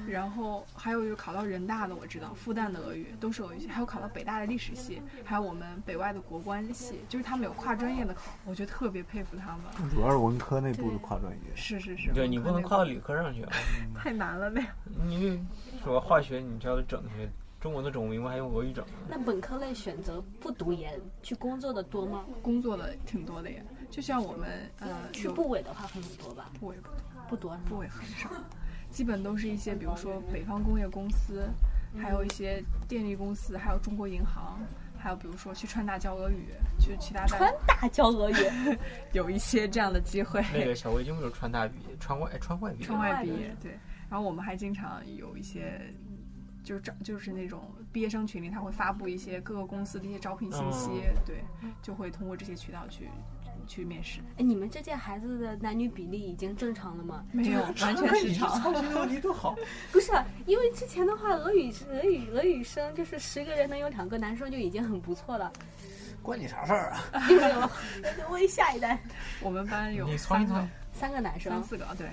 [0.07, 9.89] 然后还有就是考到人大的，我知道复旦的俄语都是俄语系，还有考到北大的历史系，还有我们北外的国关系，就是他们有跨专业的考，我觉得特别佩服他们。
[9.89, 11.55] 主要是文科内部的跨专业。
[11.55, 13.51] 是是是，对你不能跨跨到理科上去啊。
[13.95, 14.69] 太难了那样。
[15.05, 15.43] 你
[15.83, 18.85] 说化学你就要整去，中文的整不明白，还用俄语整。
[19.09, 22.25] 那本科类选择不读研去工作的多吗？
[22.41, 26.51] 工作的挺多的耶，就像我们呃去部委的话会很多吧？
[26.59, 26.97] 部委不多，
[27.29, 28.29] 不多部委很少，
[28.89, 31.49] 基本都是一些比如说北方工业公司，
[31.97, 34.59] 还有一些电力公司，还有中国银行，
[34.97, 38.77] 还有比如说去川大教俄语，去其他大川大教俄语，
[39.13, 40.43] 有一些这样的机会。
[40.53, 42.85] 那个小魏就是川大毕业，川外川外毕业。
[42.85, 43.77] 川外毕业，对。
[44.09, 45.81] 然后我们还经常有一些，
[46.63, 50.89] 就是招，就是那种毕业生群里，他会发布一些各个公司的一些招聘信息，
[51.25, 51.43] 对，
[51.81, 53.09] 就会通过这些渠道去
[53.65, 54.19] 去面试。
[54.37, 57.23] 哎，你们这届孩子的男女比例已经正常了吗？
[57.31, 58.61] 没有，完全失常。
[58.61, 59.55] 操心的问题多好。
[59.91, 60.11] 不是，
[60.45, 65.51] 因为之前的话，俄语俄语俄语生就是十个人能有两个男生就已经很不错了。
[66.21, 67.29] 关你啥事儿啊？
[67.29, 68.29] 有没有？
[68.29, 68.99] 为下一代，
[69.41, 70.67] 我们班有三个。
[70.93, 72.09] 三个男生三，四个，对，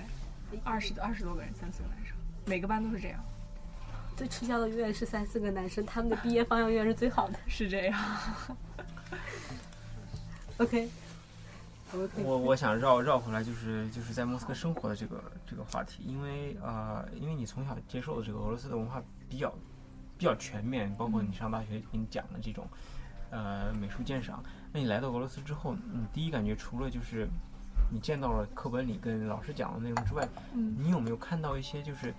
[0.63, 3.19] 二十二十多个人，三四个男生，每个班都是这样，
[4.15, 7.39] 最吃香的永远是三四个男生，他们的毕业方向永远是最好的。
[7.49, 7.99] 是这样。
[10.57, 10.87] OK。
[12.23, 19.53] 我我想绕绕回来，就是就是在莫斯科生活的这个这个话题，因为呃，因为你从小接受的这个俄罗斯的文化比较
[20.17, 22.67] 比较全面，包括你上大学给你讲的这种
[23.31, 27.27] 呃美术鉴赏，那你来到俄罗斯之后，你第一感觉除了就是
[27.91, 30.75] 你见到了课本里跟老师讲的内容之外，嗯。
[30.77, 32.13] 你有没有看到一些就是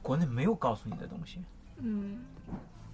[0.00, 1.44] 国内没有告诉你的东西？
[1.78, 2.18] 嗯，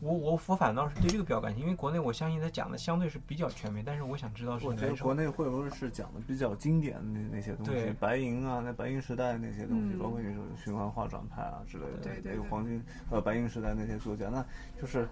[0.00, 14.44] 我我我反倒是对这个比较感兴趣，因为国内我相信他讲的相对是比较全面，但是我想知道是我觉得国内会不会是讲的比较经典的那那些东对西，白银啊，那白银时代那些东西，嗯包括你说循环化转派啊之类的，对对对那个黄金呃白银时代那些作家，那
[14.80, 15.08] 就是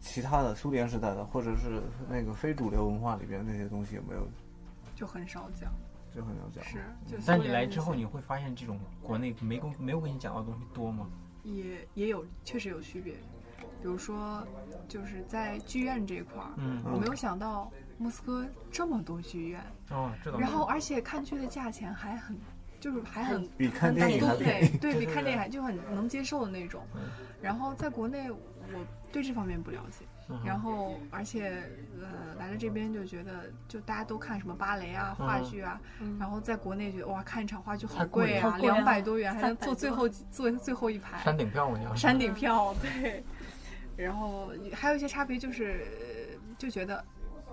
[0.00, 4.28] 其他的苏联时代的，或者是那个非主流文化里边那些东西有没有
[4.94, 5.72] 就很少讲，
[6.14, 6.64] 就很少讲？
[6.64, 6.78] 是。
[7.04, 11.08] 就但你来之后，你会发现这种国内没跟没有跟你讲到的东西多吗？
[11.42, 13.16] 也也有确实有区别，
[13.84, 14.42] 比如说
[14.88, 18.42] 就是在剧院这一块儿，嗯我没有想到莫斯科
[18.72, 19.62] 这么多剧院，
[20.38, 22.34] 然后而且看剧的价钱还很，
[22.80, 24.36] 就是还很比看电影还。
[24.36, 27.02] 对， 比看电影还就很能接受的那种嗯。
[27.42, 28.38] 然后在国内，我
[29.12, 30.06] 对这方面不了解。
[30.42, 31.62] 然后，而且，
[32.00, 41.22] 呃，来了这边就觉得，就大家都看什么芭蕾啊、话剧啊，嗯然后在国内觉得哇，看一场话剧好贵啊，两百多元，还能坐最后坐最后一排。
[41.22, 43.22] 山顶票嘛，你要山顶票，对。
[43.96, 47.04] 然后还有一些差别就是，呃就觉得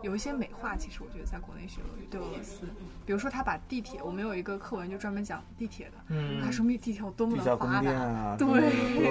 [0.02, 2.66] 有一些美化，其实我觉得在国内学俄语对俄罗斯，
[3.06, 8.56] 比如说他把地铁，我们有一个课文就专门讲地铁的，嗯他说明地铁有多么的发达，殿啊，对多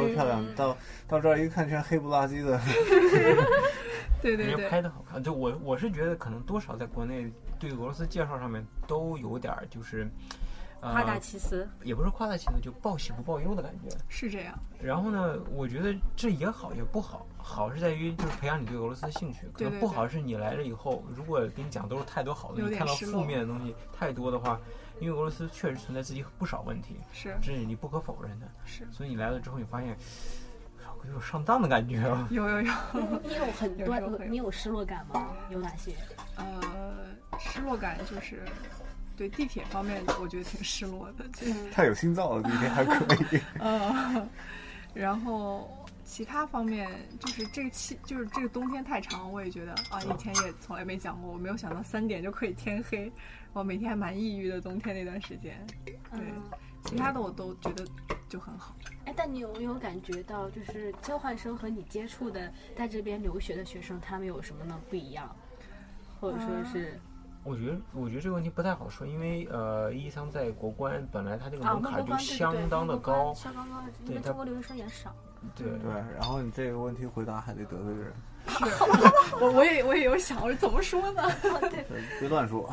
[0.03, 0.45] 么漂亮！
[0.55, 2.61] 到到这儿一看，全黑不拉几的。
[4.23, 5.23] 对对人家对，拍的好看。
[5.23, 10.07] 就我我是觉得可能多少在国内对俄罗斯介绍上面都有点儿就是，
[10.81, 11.69] 夸大呃，其词。
[11.83, 13.95] 也不是夸大其词，就报喜不报忧的感觉。
[14.09, 24.59] 是这样，然后呢，我觉得这也好也不好，好是在于就是培养你对俄罗斯的兴趣，可能不好是你来了以后，如果给你讲都是太多好的，你看到负面的东西太多的话，
[25.01, 28.47] 因为俄罗斯确实存在自己不少问题，是这是你不可否认的。
[28.65, 29.97] 是，所以你来了之后，你发现
[31.07, 32.29] 有种上当的感觉啊。
[32.31, 32.73] 有有有，
[33.25, 35.35] 你有很多你有失落感吗？
[35.51, 35.95] 有哪些？
[36.37, 36.45] 呃，
[37.39, 38.45] 失落感就是。
[39.21, 43.41] 对地铁方面，我觉得挺失落的，就是太有心造了，地铁还可以。
[43.61, 44.27] 嗯，
[44.95, 45.71] 然后
[46.07, 53.13] 其他方面就是这个气，就是这个冬天太长，我也觉得啊，以前也从来没讲过，我没有想到三点就可以天黑，
[53.53, 55.55] 我每天还蛮抑郁的，冬天那段时间。
[55.85, 56.43] 对，嗯
[56.87, 57.85] 其他的我都觉得
[58.27, 58.75] 就很好。
[59.05, 65.37] 哎，但你有没有感觉到，就是交换生和你接触的在这边留学的学生，他们有什么呢不一样，
[66.19, 66.99] 或者说是
[67.43, 73.77] 我觉得，我觉得这个问题不太好说，因为呃，伊桑在国关本来他这个啊，门槛就相当的高，相当高，
[74.07, 75.15] 因对中国留学生也少。
[75.57, 78.13] 对对，然后你这个问题回答还得得罪人，
[79.41, 81.23] 我我也我也有想，我说怎么说呢？
[81.71, 81.85] 对
[82.21, 82.71] 别乱说。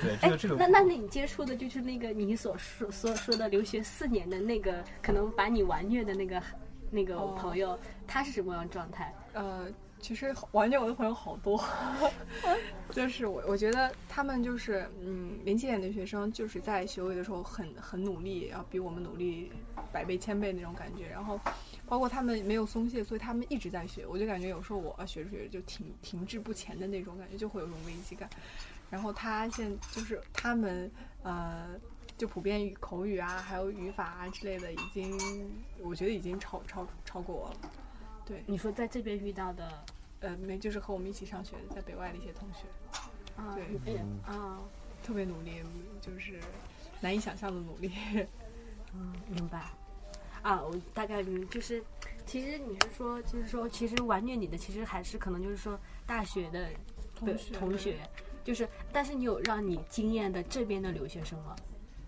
[0.00, 6.40] 对，这个这个那那你接触的就是那个你所说所说的留学四年的那个，可能把你完虐的那个
[6.92, 7.76] 那个哦朋友，
[8.06, 9.12] 他是什么样的状态？
[9.32, 9.66] 呃，
[10.00, 11.62] 其实玩这个的朋友好多，
[12.90, 19.52] 就是我我觉得他们就是嗯，零七年的学生就是在学位的时候很很努力，要比我们努力
[19.92, 21.06] 百倍千倍那种感觉。
[21.08, 21.38] 然后
[21.86, 24.06] 包括他们没有松懈，所以他们一直在学。
[24.06, 28.28] 我就感觉有时候我学着学着就停停滞不前的那种感觉，就会有种危机感。
[28.90, 30.90] 然后他现就是他们
[31.22, 31.68] 呃，
[32.18, 35.16] 就普遍语口语啊，还有语法啊之类的，已经
[35.82, 37.70] 我觉得已经超超超过我了。
[38.30, 39.84] 对，你说在这边遇到的，
[40.20, 42.60] 呃，没就是和我们一起上学的，在北外的一些同学，
[43.34, 44.60] 啊，对嗯啊，
[45.02, 45.60] 特别努力，
[46.00, 46.38] 就是
[47.00, 47.90] 难以想象的努力。
[48.94, 49.64] 嗯，明白。
[50.42, 51.82] 啊，我大概嗯，就是，
[52.24, 56.68] 其实你是说，就是说，其实玩虐你的，其实还是可能就是说大学的
[57.16, 57.98] 同学同学，
[58.44, 61.56] 就是，但是你有让你惊艳的这边的留学生吗？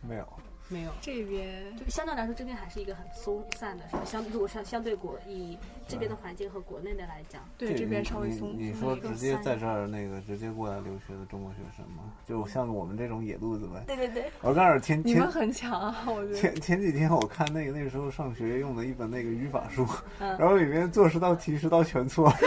[0.00, 0.28] 没有，
[0.68, 4.02] 没有，这边就相对来说，这边还是一个很松散的，是吧？
[4.04, 8.54] 相如果相相对国以这边的环境和国内的来讲，对这边稍微你松。
[8.56, 12.04] 你说直接在这儿那个直接过来留学的中国学生吗？
[12.26, 13.84] 就像我们这种野路子呗。
[13.86, 16.34] 对对对，我告诉你，前前你们很强啊，我觉得。
[16.34, 19.86] 前前几天我看那个那时候上学用的一本那个语法书，
[20.20, 22.32] 嗯然后里面做十道题十道全错。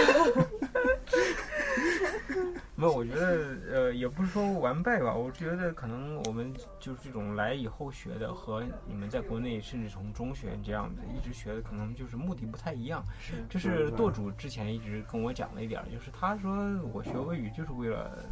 [2.92, 13.04] 我觉得呃，也不是说完败吧，我觉得可能我们就是这种来以后学的和你们在国内甚至从中学这样子一直学的，可能就是目的不太一样。
[13.50, 16.52] 这是舵主之前一直跟我讲的一点儿，就是他说
[16.94, 18.26] 我学俄语就是为了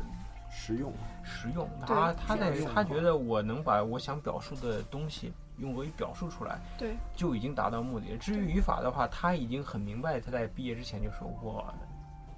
[0.51, 8.17] 实用，实用，他他在他觉得我能把我想表述的东西用俄语表述出来，对，就已经达到目的了。
[8.17, 11.73] 至于语法的话，他已经很明白，他在毕业之前就说我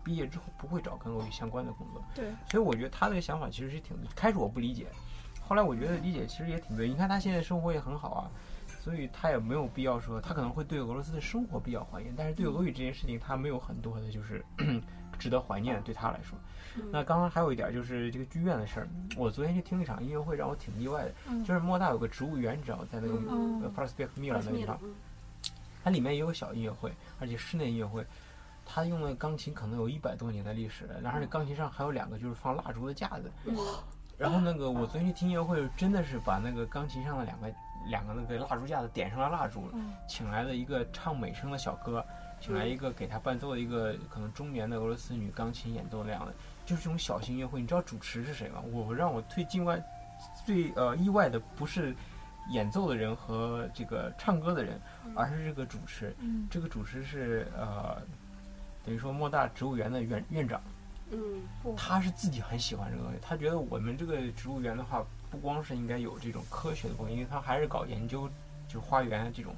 [0.06, 2.02] 毕业之后不会找跟俄语相关的工作。
[2.14, 4.86] 对，所以我觉得他这个想法其实是挺，开始我不理解，
[5.42, 6.88] 后来我觉得理解其实也挺对。
[6.88, 8.32] 你看他现在生活也很好啊，
[8.80, 14.46] 所以他也没有必要说，他可能会对俄罗斯的生活比较怀念，但是对俄语这件事情他没有很多的就是
[15.18, 16.38] 值得怀念，对他来说。
[16.92, 24.94] 那刚刚还有一点就是这个剧院的事儿，我昨天去听了一场音乐会，让我挺意外的，嗯就是莫大有个植物园，你知道，在那个嗯呃 p r o s p e c t Milan 那个地方，嗯
[25.86, 28.06] 它里面也有小音乐会，而且室内音乐会。
[28.66, 33.32] 它用的钢琴可能有一百多年的历史了，然后那钢琴上还有两个就是放蜡烛的架子。
[34.18, 37.54] 然后那个我昨天去听音乐会，真的是把那个钢琴上的两个
[37.90, 42.04] 两个那个蜡烛架子点上了蜡烛，嗯请来了一个唱美声的小哥，
[42.40, 46.34] 请来一个给他伴奏的一个可能中年的俄罗斯女钢琴演奏那样的，
[46.66, 47.60] 就是这种小型音乐会。
[47.60, 48.62] 你知道主持是谁吗？
[48.72, 49.84] 我让我最境外、
[50.46, 51.94] 最呃意外的不是
[52.52, 54.80] 演奏的人和这个唱歌的人，
[55.14, 56.16] 而是这个主持。
[56.20, 58.02] 嗯这个主持是呃，
[58.86, 60.62] 等于说莫大植物园的院院长。
[61.12, 61.42] 嗯
[61.78, 68.28] 他是自己很喜欢这个东西，他觉得我们这个植物园的话，不光是应该有这种科学的部分，因为他还是搞研究，
[68.68, 69.56] 就花园这种，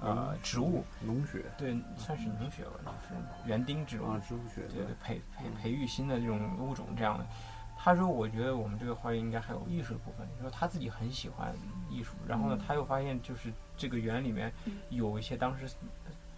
[0.00, 7.24] 呃，植物，农学对，算是农学吧，就是园丁这种，啊，植物学对对，培培培育新的这种物种这样的。
[7.78, 10.26] 他说，我觉得我们这个花园应该还有艺术的部分。
[10.40, 11.54] 说他自己很喜欢
[11.88, 14.52] 艺术，然后呢，他又发现就是这个园里面
[14.90, 15.68] 有一些当时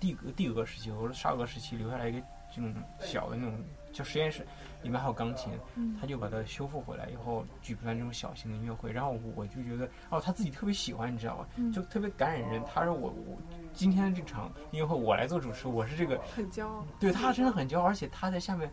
[0.04, 2.18] 帝俄帝俄时期或者沙俄时期留下来一个
[2.54, 3.58] 这种小的那种
[3.92, 4.46] 叫实验室，
[4.82, 11.46] 里面还有钢琴，嗯他就把它修复回来以后举办这种小型的音乐会，然后我就觉得哦，他自己特别喜欢，你知道吗？
[11.56, 12.62] 嗯就特别感染人。
[12.66, 13.38] 他说我我
[13.72, 16.84] 今天的这场音乐会我来做主持，我是这个很骄傲。
[17.00, 18.70] 对他真的很骄傲，而且他在下面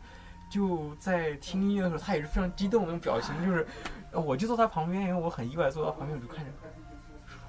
[0.50, 3.66] 就在听音乐的时候，他也是非常激动那种表情，就是
[4.12, 6.52] 呃我就坐他旁边，因为我很意外坐他旁边，我就看着，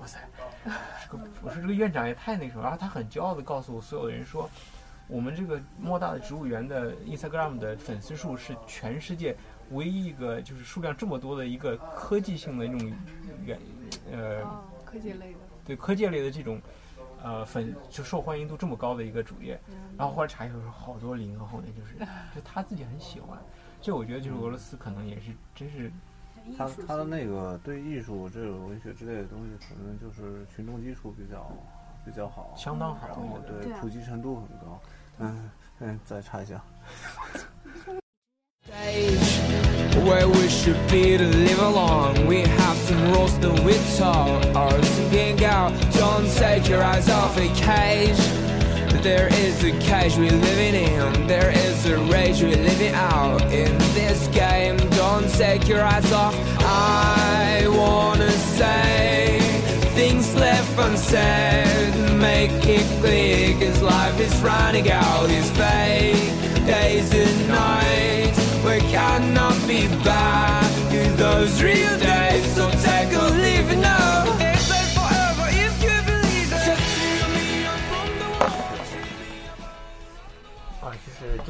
[0.01, 0.32] 哇塞，这个
[1.43, 4.49] 我说这个院长也太那什么，然后他很骄傲的告诉所有的人说，
[5.09, 9.37] 我们这个莫大的植物园的 Instagram 的粉丝数是全世界
[9.71, 12.93] 唯一一个就是数量这么多的一个科技性的那种
[13.45, 13.59] 园
[14.11, 15.39] 呃哦，科技类的。
[15.65, 16.61] 对科技类的这种
[17.23, 19.61] 呃粉就受欢迎度这么高的一个主页。
[19.97, 21.95] 然后后来查一下说，好多零和后面就是，
[22.35, 23.39] 就他自己很喜欢。
[23.81, 25.91] 这我觉得就是俄罗斯可能也是真是
[26.57, 31.51] 他他的那个对艺术这种文学之类的东西，可能就是群众基础比较
[32.05, 34.81] 比较好，相当好然后对普及程度很高。
[35.19, 35.51] 嗯
[35.81, 36.63] 嗯，再插一下。
[38.65, 39.41] stage
[40.05, 42.27] where we should be to live along.
[42.27, 44.43] We have some rules that we taught.
[45.11, 48.19] Being out, don't take your eyes off a cage.
[49.03, 51.27] There is a cage we're living in.
[51.27, 54.77] There is a rage we're living out in this game.
[54.91, 56.37] Don't take your eyes off.
[56.61, 59.41] I wanna say
[59.97, 61.93] things left unsaid.
[62.17, 65.29] Make it clear, cause life is running out.
[65.31, 68.39] It's fake days and nights.
[68.65, 72.47] We cannot be back to those real days.
[72.55, 74.02] So take a leave and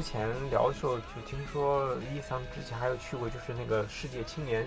[0.03, 4.67] 之前前聊的时候就听说伊桑之前还有去过，就是那个世界青年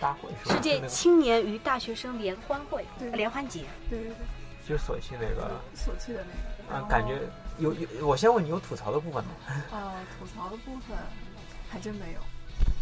[0.00, 0.54] 大会是吧？
[0.54, 3.66] 世界青年与大学生联欢会、对联欢节。
[3.90, 4.16] 对对对，
[4.66, 6.74] 就是索契那个所去的那个。
[6.74, 7.18] 啊感觉
[7.58, 9.30] 有有，我先问你有吐槽的部分吗？
[9.70, 10.96] 呃， 吐槽的部分
[11.68, 12.20] 还真没有。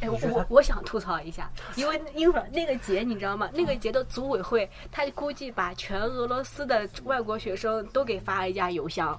[0.01, 3.49] 哎，我我我想吐槽一下，因为 因为那个节你知道吗？
[3.53, 9.19] 那个节的组委会，他估计把全俄罗斯的外国学生都给发了一家邮箱，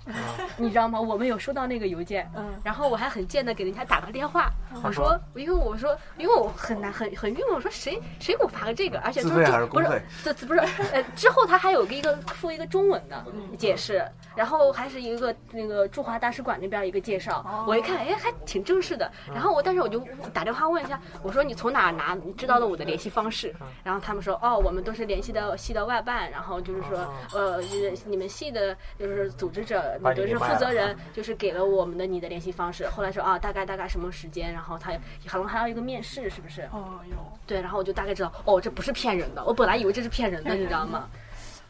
[0.58, 1.00] 你知道吗？
[1.00, 4.50] 我们有收到那个邮件，嗯然后我还很贱的给人家打个电话，
[4.84, 10.60] 我说，因为我说，因为我很难很很郁闷，我说谁谁给我发个这个，而且都自费还是不是这不是
[10.94, 13.26] 呃之后他还有一个附一个中文的
[13.58, 14.06] 解释，
[14.36, 20.00] 然后还是一个那个驻华大使馆那边一个介绍，我一看哎还挺正式的，然后我但是我就
[20.34, 23.54] 打电话问一下，我说你从哪儿拿你知道了我的联系方式，
[23.84, 27.62] 然后他们说哦我们都是联系的系的外办，然后就是说呃
[28.06, 34.92] 你们系的就是组织者，你就是负责人，就是给了我们的你的联系方式，后来说啊大概大概什么时间，然后他
[35.28, 36.62] 好像还要一个面试是不是？
[36.72, 37.16] 哦，有
[37.48, 41.10] 对，然后我就大概知道哦这不是骗人的，我本来以为这是骗人的， 你知道吗？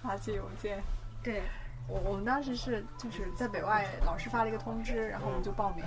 [0.02, 0.82] 发起邮件。
[1.24, 1.42] 对。
[1.90, 5.84] 我我们当时是就是在北外，老师发了一个通知，然后我们就报名，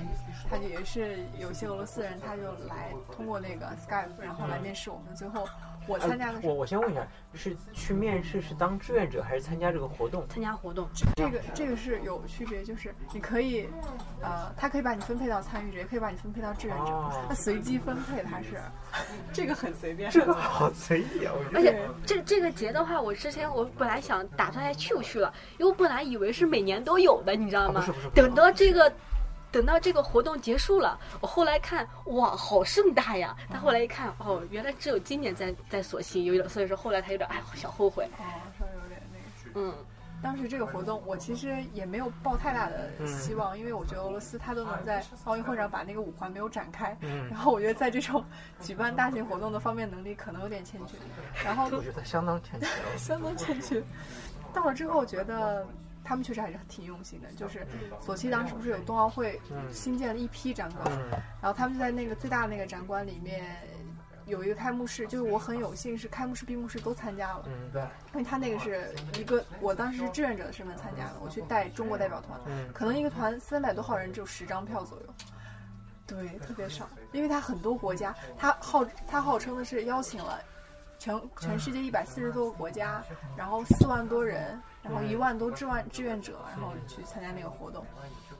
[0.50, 5.14] 他就也是有些俄罗斯人，他就来通过那个 Skype，然后来面试我们。
[5.14, 5.46] 最后
[5.86, 10.26] 我参加的是我我先问一下，是去面试是当志愿者还是参加这个活动？
[10.28, 13.68] 参加活动，这个这个是有区别，就是你可以，
[14.20, 18.60] 呃，他可以把你分配到参与者，也可以把你分配到志愿者哦，他随机分配，他是，
[19.32, 20.10] 这个很随便。
[20.10, 21.32] 这个好随意啊！
[21.36, 27.80] 我觉得而且这这个节的话，我之前我本来想打算还去不去了，因为我本来以为是每年都有的，你知道吗？
[27.80, 28.92] 啊不是不是不是等到这个。
[29.52, 33.36] 等到这个活动结束了，我后来看，哇，好盛大呀！
[33.50, 38.08] 但后来一看，哦，原来只有今年在在索契，有点，所以说后来他有点哎，小后悔。
[38.18, 38.24] 哦，
[38.58, 39.60] 稍微有点那个。
[39.60, 39.74] 嗯，
[40.22, 48.24] 当时这个活动，我其实也没有抱太大的希望，因为我觉得俄罗斯他都能在奥运会上把那个五环没有展开，嗯然后我觉得在这种
[48.60, 50.96] 举办大型活动的方面能力可能有点欠缺，
[51.44, 52.66] 然后我觉得相当欠缺。
[52.96, 53.82] 相当欠缺。
[54.54, 55.66] 到了之后，觉得
[56.04, 57.66] 他们确实还是挺用心的，就是
[58.00, 59.40] 索契当时不是有冬奥会
[59.70, 61.10] 新建了一批展馆，嗯。
[61.40, 63.56] 然后他们就在那个最大的那个展馆里面。
[64.26, 72.72] 有一个开幕式，就是我很有幸是开幕式、闭幕式都参加了，嗯，对，因为他那个是一个，我当时是志愿者的身份参加的，我去带中国代表团，嗯。
[72.72, 75.06] 可能一个团三百多号人只有十张票左右，
[76.06, 80.40] 对，特别少，因为他很多国家，他号他号称的是邀请了
[81.02, 83.02] 全全世界一百四十多个国家，
[83.36, 87.84] 然后四万多人，然后一万多志愿志愿者，然后去参加那个活动，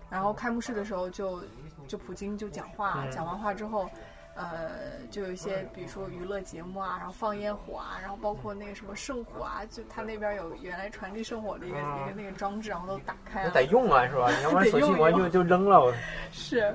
[0.09, 1.43] 然后开幕式的时候就
[1.89, 3.91] 就普京就讲话，讲完话之后。
[4.35, 13.51] 呃，就有一些，比如说娱乐节目啊，然后放烟火啊，然后包括那个什么圣火啊，就他那边有原来传递圣火的一个、一个那个装置，然后都打开了。
[13.53, 14.31] 那得用啊，是吧？
[14.35, 15.79] 你要不然得索性用用完就就扔了。
[15.79, 15.93] 我
[16.33, 16.75] 是，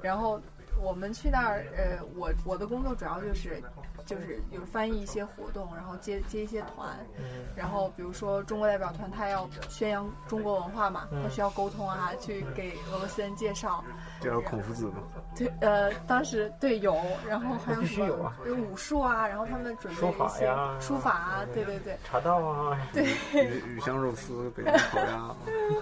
[0.00, 0.40] 然后
[0.80, 3.60] 我们去那儿，呃，我我的工作主要就是
[4.06, 7.24] 就是有翻译一些活动，然后接接一些团，嗯
[7.56, 13.82] 然后比如说中国代表团，他要宣扬中国文化嘛，他需要沟通啊，去给俄罗斯人介绍。
[14.20, 14.94] 介绍孔夫子吗？
[15.36, 16.96] 对，呃，当时对有，
[17.28, 25.34] 然后还有什么有啊有武术啊，然后他们准备书法一些呀书法啊，对对对，茶道啊，对 鱼鱼香肉丝、北京烤鸭，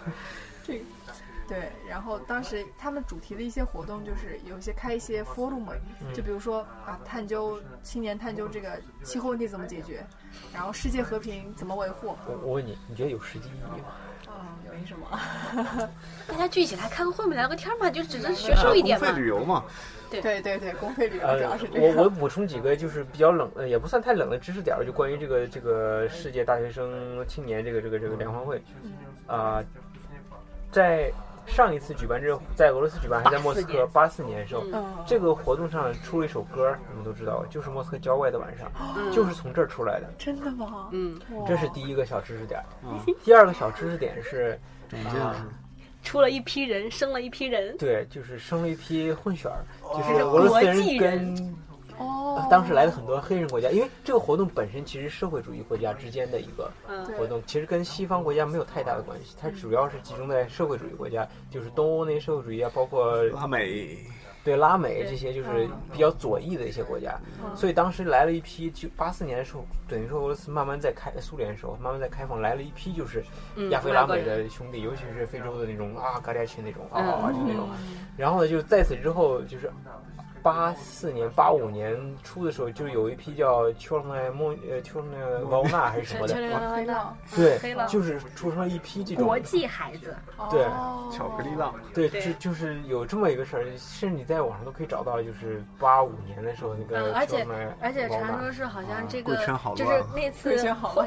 [0.62, 0.84] 这个。
[1.48, 5.66] 对，然后当时他们主题的一些活动就是有一些开一些 forum，
[6.14, 10.06] 就比如说啊，探究青年探究这个气候问题怎么解决，
[10.52, 12.16] 然后世界和平怎么维护。
[12.26, 13.88] 我我问你，你觉得有实际意义吗？
[14.28, 15.06] 嗯，没什么。
[16.26, 19.20] 大家聚起来开个会嘛，聊个天嘛，就只能学术一点嘛公费。
[19.20, 19.64] 旅游嘛，
[20.10, 22.08] 对对对，公费旅游呃主要是，这我我。
[22.08, 28.62] 补充几个就是比较冷呃，也不算太冷的知识点儿，就关于这个这个世界大学生青年这个这个这个联欢会，
[29.26, 29.62] 啊、
[30.70, 31.12] 在
[31.52, 38.72] 上一次举办这在俄罗斯举办还在莫斯科八四年的时候，嗯，这个活动上出了一首歌，你们都知道，就是莫斯科郊外的晚上，
[39.12, 40.10] 就是从这儿出来的。
[40.18, 40.88] 真的吗？
[40.92, 42.58] 嗯，这是第一个小知识点。
[43.22, 44.58] 第二个小知识点是，
[45.14, 45.46] 啊。
[46.02, 47.76] 出了一批人，生了一批人。
[47.76, 51.16] 对，就是生了一批混血儿，就就是俄罗斯国际人。
[51.16, 51.56] 人跟
[52.36, 56.70] 哦，当时来了很多黑人国家，因为这个活动本身其实社会主义国家之间的一个
[57.16, 63.98] 活动，其实跟西方国家没有太大的关系，它主要是集中在社会主义国家，就是东欧那些社会主义啊，包括拉美，
[64.44, 67.18] 对拉美这些就是比较左翼的一些国家，
[67.54, 73.22] 所以当时来了一批，就八四年的时候，等于说俄罗斯慢慢在开苏联的时候，慢慢在开放，来了一批就是
[73.56, 77.68] 嗯亚非拉美的兄弟，尤其是非洲的那种啊，嘎达奇那种啊嗯就那种，
[78.16, 79.70] 然后呢，就在此之后就是。
[80.42, 86.34] 八四年、八五年初的时候，就是有一批叫丘尔奈莫呃丘尔奈瓦乌纳还是什么的，
[87.34, 89.24] 对就是出生了一批这种。
[89.26, 90.14] 国际孩子，
[90.50, 90.64] 对。
[90.64, 97.46] 哦巧克力浪，对，就就是有这么一个事儿，甚至你在网上都可以找到，就是八五年的时候那个嗯而且
[97.80, 99.36] 而且传说是好像这个
[99.76, 100.50] 就是那次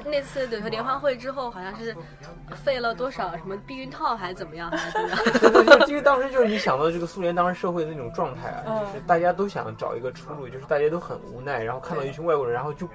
[0.06, 1.96] 那次对联欢会之后，好像是
[2.64, 5.18] 费了多少什么避孕套还是怎么样，还是怎么样？
[5.40, 8.80] 对对对，因为当时就是你想到这个苏联当时社会的那种状态啊，嗯。
[8.80, 12.88] 就是大家都想找一个出路，就是大家都很无奈，然后看到一群外国人，然后就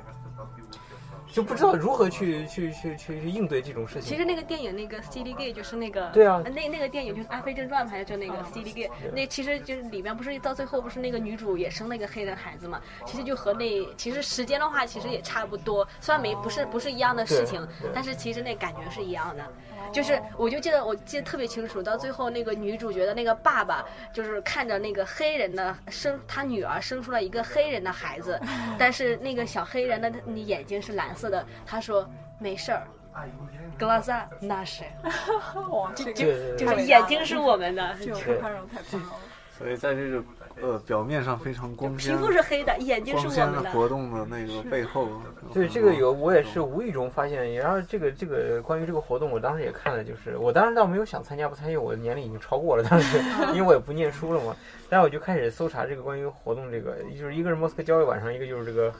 [1.32, 4.02] 就不知道如何去去去去去应对这种事情。
[4.02, 12.80] 其实那个电影那个《Steely Gay》就是那个对啊那那个电影就是《阿飞正传》拍的，就那个《Steely Gay》，那其实就是里面不是到最后不是那个女主也生了一个黑人孩子嘛？
[13.06, 17.64] 其实就和那其实时间的话其实也差不多，虽然没不是不是一样的事情
[17.94, 19.44] 但是其实那感觉是一样的。
[19.92, 28.40] 就是我就记得我记得特别清楚，到最后那个女主角的那个爸爸就是看着那个黑人的生他女儿生出了一个黑人的孩子，
[28.78, 32.08] 但是那个小黑人的眼睛是蓝色的，他说
[32.38, 32.86] 没事儿。
[33.76, 34.84] 格拉萨那是，
[35.70, 39.16] 哇，这个对对对就是眼睛是我们的，这种宽容太棒了。
[39.58, 40.22] 所以在这个
[40.62, 45.08] 呃表面上非常光皮鲜、肤是黑的，眼睛是光我们的活动的那个背后，
[45.52, 47.54] 对这个有，我也是无意中发现。
[47.54, 53.18] 然后这个这个关于这个活动，我当时也看了，就是我当时倒没有想参加不参与，我的年龄已经超过了，当时
[53.54, 54.54] 因为我也不念书了嘛。
[54.88, 58.92] 然后我就开始搜查这个关于活动，这个就是一个是莫斯科郊外晚上，一个就是这个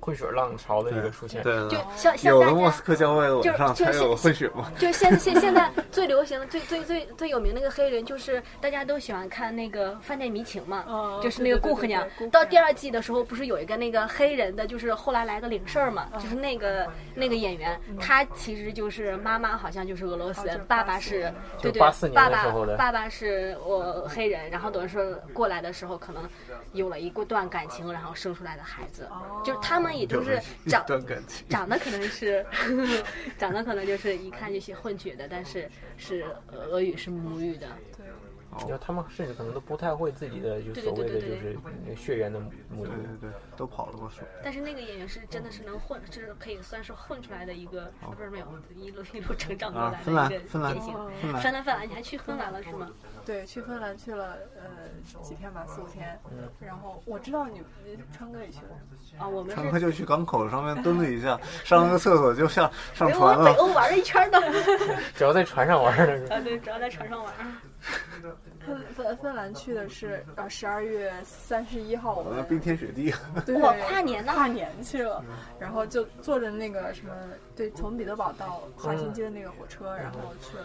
[0.00, 1.42] 混血浪潮的一个出现。
[1.42, 4.70] 对就像像大有了莫斯，科郊外的晚上就才有混血嘛。
[4.78, 12.24] 就现现现在 最流行的、最最最最有名的那个黑人，就是大家都喜欢看那个《饭店迷情》嘛，哦就是那个顾客娘对对对对顾。
[12.26, 26.22] 客到第二季的时候，不是有一个那个黑人的，就是后来来个领事儿嘛，就是那个那个演员，他其实就是妈妈好像就是俄罗斯人哦，爸爸是对对就84，年爸爸的时候的爸爸是我黑人，然后等于说过来的时候可能
[26.72, 29.06] 有了一段感情，然后生出来的孩子，
[29.44, 32.44] 就是他们也就是长段感情，长得可能是，
[33.38, 37.68] 长得可能就是一看就是混血的，但是是俄语是母语的。
[37.96, 38.06] 对，
[38.68, 41.54] 然后他们甚至可能都不太会自己的就对对所谓的对对
[41.86, 43.06] 就是血缘的母语对。
[43.20, 44.22] 对对，都跑了过去。
[44.42, 50.92] 但是那个演员是真的是能混，就是可以算是混出来的一个，啊不是没有一路一路成长过来的一个芬兰典型。
[50.94, 52.90] 芬兰芬兰，芬兰，你还去芬兰了是吗？
[53.24, 56.18] 对，去芬兰去了呃几天吧，四五天。
[56.58, 58.76] 然后我知道你你川哥也去了，
[59.18, 63.44] 啊，我们川哥就去港口上面蹲了一下，上了个厕所就下 上船了。
[63.44, 64.38] 我北欧玩了一圈呢。
[65.14, 66.32] 只要在船上玩的是？
[66.32, 67.32] 啊，对，主要在船上玩。
[68.60, 73.12] 芬芬芬兰去的是呃十二月三十一号，我们那冰天雪地，
[73.46, 75.24] 对跨年呢跨年去了，
[75.58, 77.12] 然后就坐着那个什么，
[77.56, 80.64] 对，从彼得堡到赫尔辛基的那个火车，然后去了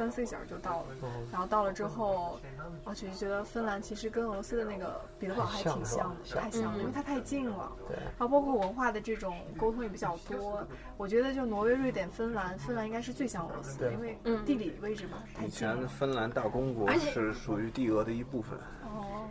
[0.00, 0.86] 三四个小时就到了，
[1.30, 2.40] 然后到了之后，
[2.84, 10.66] 我就觉得芬兰其实跟俄罗斯的那个彼得堡还挺像的，太像了，嗯因为它太近了，对然后包括文化的这种沟通也比较多。
[10.96, 15.88] 我觉得就挪威、瑞典、芬兰，芬兰应该是最像俄罗斯的，因为嗯地理位置嘛，太以近了前。
[15.88, 18.58] 芬兰大公国是属于帝俄的一部分。
[18.84, 19.28] 哦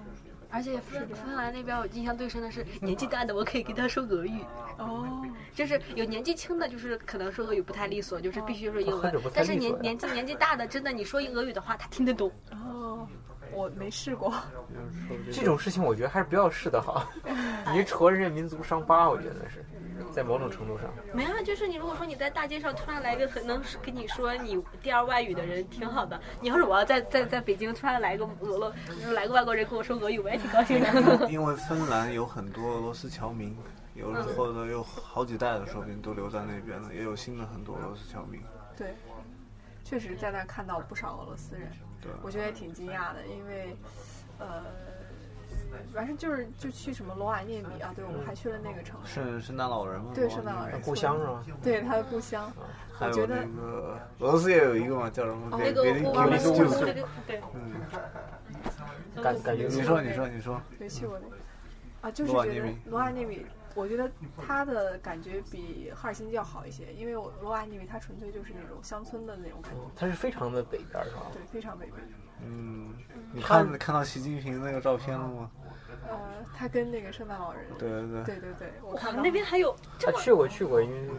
[0.52, 4.43] 而且芬芬兰那边我印象最深的是年纪大的，我可以跟他说俄语。
[4.78, 5.06] 哦，
[5.54, 12.32] 就是有年纪轻的，就是可能说俄语不太利索，就是必须说英文但是年年纪年纪大的，真的你说俄语的话，他听得懂。
[12.52, 13.08] 哦，
[13.54, 14.34] 我没试过。
[15.32, 17.08] 这种事情我觉得还是不要试的好，
[17.74, 19.64] 你戳人家民族伤疤，我觉得是
[20.12, 20.88] 在某种程度上。
[21.14, 26.20] 没有啊，就是你如果说你在大街上突然来一个很能跟你说你第二外语的人，挺好的。
[26.41, 28.74] 你要是我要在在在北京突然来个俄罗
[29.14, 31.30] 来个外国人跟我说俄语，我也挺高兴的。
[31.32, 33.56] 因为芬兰有很多俄罗斯侨民，
[33.95, 38.41] 有或者有好几代的，说不定都留在那边了，也有新的很多俄罗斯侨民。
[38.78, 38.93] 对，
[39.84, 41.70] 确实在那儿看到不少俄罗斯人，
[42.02, 43.76] 对，我觉得也挺惊讶的，因为，
[44.38, 44.64] 呃，
[45.94, 50.12] 反正就是就去什么罗瓦涅米啊，对，我们还去了那个城市，圣圣诞老人吗？
[50.14, 51.44] 对，圣诞老人故乡是吗？
[51.62, 52.52] 对他的故乡，
[52.94, 55.48] 还有我觉得那个俄罗斯也有一个嘛，叫什么？
[55.52, 61.36] 那个别我我们别别我那个对，嗯，感感觉你说你说你说，没去过那个，
[62.02, 71.24] 啊，就是觉得罗瓦涅米罗瓦涅米，我觉得他的感觉比哈尔辛基要好一些，因为我罗瓦涅米它纯粹就是那种乡村的那种感觉，它是非常的北边是吧？
[71.34, 71.98] 对，非常北边。
[72.42, 72.94] 嗯，
[73.34, 75.52] 你看看到习近平那个照片了吗？
[76.10, 76.18] 呃，
[76.55, 81.10] 他跟那个圣诞老人，对对对，对对对，我哇看，到那边还有这么他去过去过，因为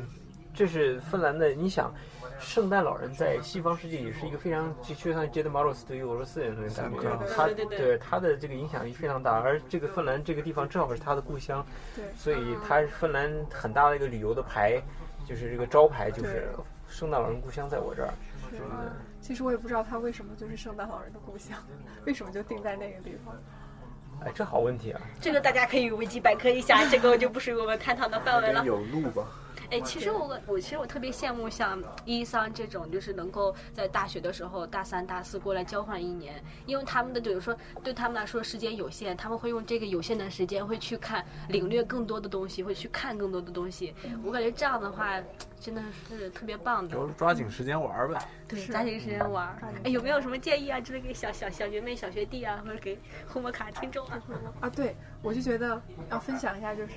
[0.53, 1.51] 这是芬兰的。
[1.51, 1.95] 你想，
[2.39, 9.39] 圣诞老人在西方世界也是一个非常就就像杰德马罗斯对于俄罗斯人的感觉他对他的这个影响力非常大。
[9.39, 11.65] 而这个芬兰这个地方正好是他的故乡，
[11.95, 14.83] 对所以他芬兰很大的一个旅游的牌，
[15.27, 16.49] 就是这个招牌就是
[16.89, 18.13] 圣诞老人故乡在我这儿。
[18.51, 18.57] 是
[19.21, 21.57] 其实我也不知道他为什么就是圣诞老人的故乡，
[22.05, 23.37] 为什么就定在那个地方。
[24.25, 25.01] 哎，这好问题啊！
[25.21, 28.63] 这个大家可以维基百科一下，这个就不属于我们探讨的范围了。
[28.65, 29.25] 有路吧？
[29.71, 43.95] 哎，其实我我其实我特别羡慕像伊桑这种，就是能够在大学的时候大三大四过来交换一年，因为他们的比如说对他们来说时间有限，他们会用这个有限的时间会去看领略更多的东西，会去看更多的东西。
[44.25, 45.21] 我感觉这样的话
[45.61, 46.97] 真的是特别棒的。
[46.97, 48.29] 就是抓紧时间玩儿呗。
[48.49, 49.59] 对，抓紧时间玩儿。
[49.85, 50.81] 哎，有没有什么建议啊？
[50.81, 52.99] 之类给小小小学妹、小学弟啊，或者给
[53.29, 54.21] 红魔卡听众啊？
[54.61, 56.93] 啊，对，我就觉得要分享一下，就是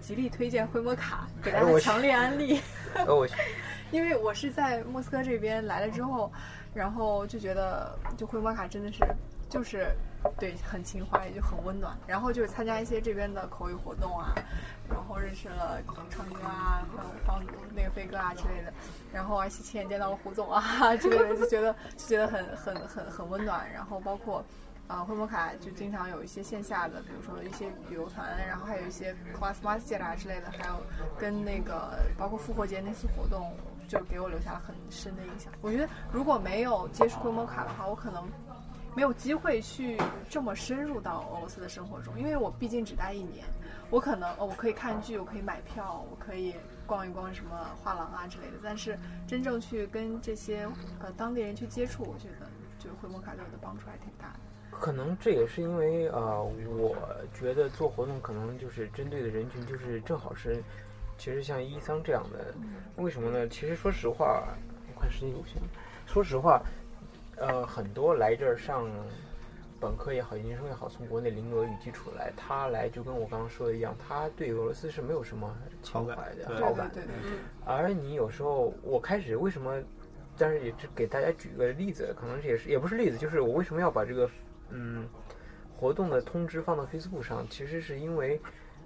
[0.00, 2.60] 极力推荐灰摩卡，给大家强烈安利。
[2.94, 3.26] 呃，我
[3.90, 6.30] 因为我是在莫斯科这边来了之后，
[6.74, 9.04] 然后就觉得就灰摩卡真的是
[9.48, 9.88] 就是
[10.38, 11.96] 对很情怀，也就很温暖。
[12.06, 14.34] 然后就是参加一些这边的口语活动啊，
[14.88, 15.80] 然后认识了
[16.10, 17.42] 唱歌啊、还有方
[17.74, 18.72] 那个飞哥啊之类的，
[19.12, 23.70] 然后而且亲眼见到了胡总啊 之类的，就觉得就觉得很很很很温暖。
[23.72, 24.44] 然后包括。
[24.88, 30.82] 啊，灰摩卡就经常有一些线下的，比如说一些旅游团，然后还有一些 class master 啊之类的，还有
[31.18, 33.54] 跟那个包括复活节那次活动，
[33.86, 35.52] 就给我留下了很深的印象。
[35.60, 38.26] 我觉得如果没有接触灰摩卡的话，我可能
[38.96, 43.44] 没有机会去这么深入到俄罗斯的生活中，因为我毕竟只待一年，
[43.90, 46.54] 我可能哦，我可以看剧，我可以买票，我可以
[46.86, 50.66] 逛一逛什么画廊啊之类的，但是真正去跟这些
[50.98, 54.40] 呃当地人去接触，我觉得就灰摩卡对我的帮助还挺大的。
[54.80, 56.96] 可能这也是因为呃，我
[57.34, 60.62] 觉得做活动可能就是针对的人群就是正好是，
[61.18, 62.54] 其实像伊桑这样的，
[62.96, 63.48] 为什么呢？
[63.48, 64.44] 其实说实话，
[64.94, 65.60] 我看时间有限，
[66.06, 66.62] 说实话，
[67.36, 68.88] 呃，很多来这儿上
[69.80, 79.80] 本科也好，研究生也好，从国内零俄语基础来，他来就跟我刚刚说的一样，他对俄罗斯是没有什么情怀的好感的对对对，而你有时候，我开始为什么，
[80.36, 84.28] 但是也只给大家举个例子，可能也是也不是例子，就是我为什么要把这个
[84.70, 85.08] 嗯
[85.76, 88.40] 活动的通知放到 Facebook 上，其实是因为，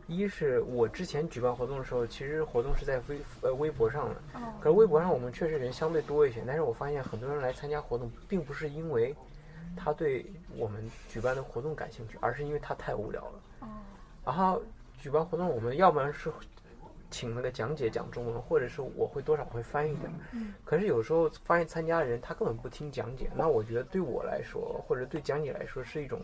[0.06, 9.14] 一是我之前举办活动的时候，其实活动是在微呃微博上的，哦可是微博上我们确实人相对多一些，但是我发现很多人来参加活动，并不是因为
[9.76, 10.26] 他对
[10.56, 13.40] 我们举办的活动感兴趣，而是因为他太无聊了。
[13.60, 13.68] 哦
[14.24, 14.62] 然后
[15.00, 16.30] 举办活动，我们要不然是
[17.12, 20.14] 请那个讲解讲中文，或者是我会多少会翻译点儿。
[20.32, 26.18] 嗯可是有时候发现参加的人他根本不听讲解，那我觉得对我来说，或者对讲解来说是一种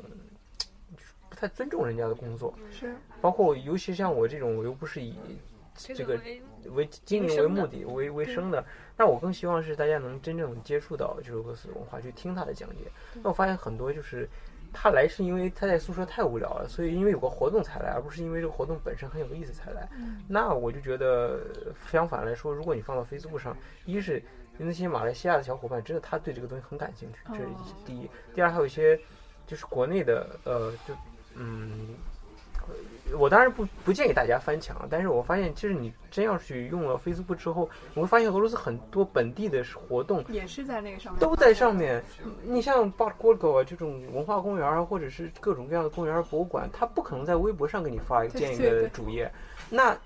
[0.59, 2.53] 就是不太尊重人家的工作。
[2.73, 5.15] 是包括尤其像我这种，我又不是以
[5.75, 8.65] 这个为为经营为目的为为生的，
[8.97, 12.91] 那我更希望是大家能真正接触到就是俄罗斯文化，去听他的讲解。
[13.23, 14.29] 那我发现很多就是
[14.73, 19.89] 他来是因为他在宿舍太无聊了，所以因为有个活动才来，而不是因为这个活动本身很有意思才来。
[20.29, 21.41] 那我就觉得
[21.91, 24.23] 相反来说，如果你放到 Facebook 上，一是
[24.57, 28.11] 那些马来西亚的小伙伴真的他对这个东西很感兴趣，这是第一。
[28.35, 28.99] 第二还有一些
[29.47, 30.95] 就是国内的呃，就
[31.35, 31.89] 嗯。
[33.17, 42.03] 我当然不不建议大家翻墙，但是我发现，其实你真要去用了 Facebook 之后，你会发现俄罗斯很多本地的活动也是在那个上面都在上面。
[42.43, 49.31] 你像 b a r g o r g o 啊这种文化公园啊，或者是各种各样的公园博物馆，它不可能在微博上给你发建一个对对主页。
[49.71, 49.97] 那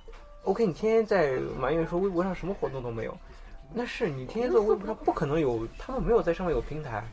[0.45, 3.17] OK，你天天在埋怨说微博上什么活动都没有，
[3.73, 7.05] 那是你天天做微博上不可能有，他们没有在上面有平台，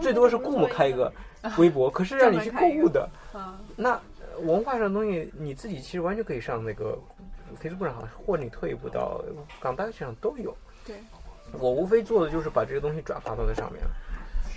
[0.00, 1.12] 最多是雇我开一个
[1.58, 3.08] 微博，可是让你去购物的。
[3.32, 6.98] 啊，那呃文化上的东西，你自己其实完全可以上那个
[7.62, 9.22] Facebook 上，或者你退一步到
[9.60, 10.56] 港大上都有。
[10.86, 10.96] 对，
[11.52, 13.82] 我无非做的就是把这个东西转发到那上面。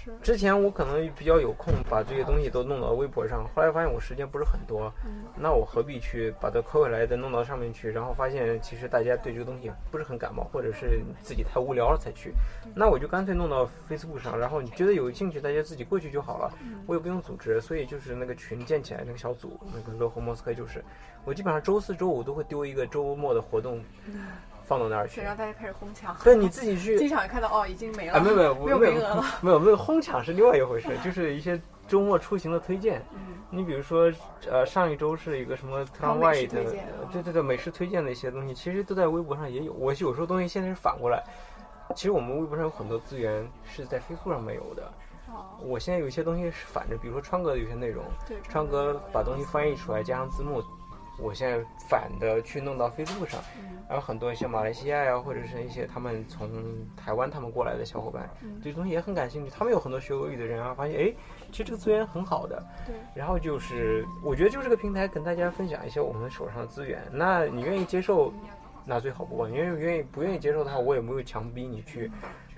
[0.03, 0.11] 是。
[0.21, 5.23] 之前我可能比较有空，把这些东西都弄到微博上，后来发现我时间不是很多，嗯。
[5.35, 7.91] 那我何必去把它抠回来再弄到上面去？
[7.91, 12.33] 然后发现其实大家对这个东西不是很感冒，或者是自己太无聊了才去，
[12.75, 16.51] 那我就干脆弄到 Facebook 上，然后你觉得有兴趣，大家自己过去就好了，
[16.85, 20.83] 我也不用组织，所以就是那个群建起来那个小组，那个乐活莫斯科就是，
[21.23, 23.81] 我基本上周四周五都会丢一个周末的活动
[24.65, 26.15] 放到那儿去对，，让大家开始哄抢。
[26.23, 29.25] 对，你自己去 机场看到哦，已经没了，啊，没有没有没有没有名额了。
[29.41, 33.01] 没有没有哄抢是另外一回事，就是一些周末出行的推荐。
[33.13, 34.11] 嗯，你比如说，
[34.49, 36.49] 呃，上一周是一个什么特朗美食 White，
[37.11, 39.73] 对对对，美食推荐的一些东西，其实都在微博上也有。
[39.73, 41.23] 我有时候东西现在是反过来，
[41.95, 44.83] 其实我们微博上有很多资源是在飞速上没有的。
[45.27, 50.63] 哦，我现在有一些东西是反着，比如说川哥的有些内容，对，川哥把东西翻译出来加上字幕，
[51.19, 56.49] 我现在反的去弄到 Facebook 上，嗯然后很多一些马来西亚呀，或者是一些他们从
[56.95, 59.51] 台湾他们过来的小伙伴，嗯对东西也很感兴趣。
[59.51, 61.13] 他们有很多学俄语的人啊，发现哎，
[61.51, 62.63] 其实这个资源很好的。
[62.87, 67.03] 对，然后就是我觉得就这个平台跟大家分享一些我们手上的资源。
[67.11, 68.33] 那你愿意接受，
[68.85, 72.09] 那最好不过；你愿意愿意不愿意接受的话，我也没有强逼你去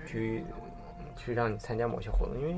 [0.06, 0.44] 去
[1.16, 2.54] 去让你参加某些活动，因为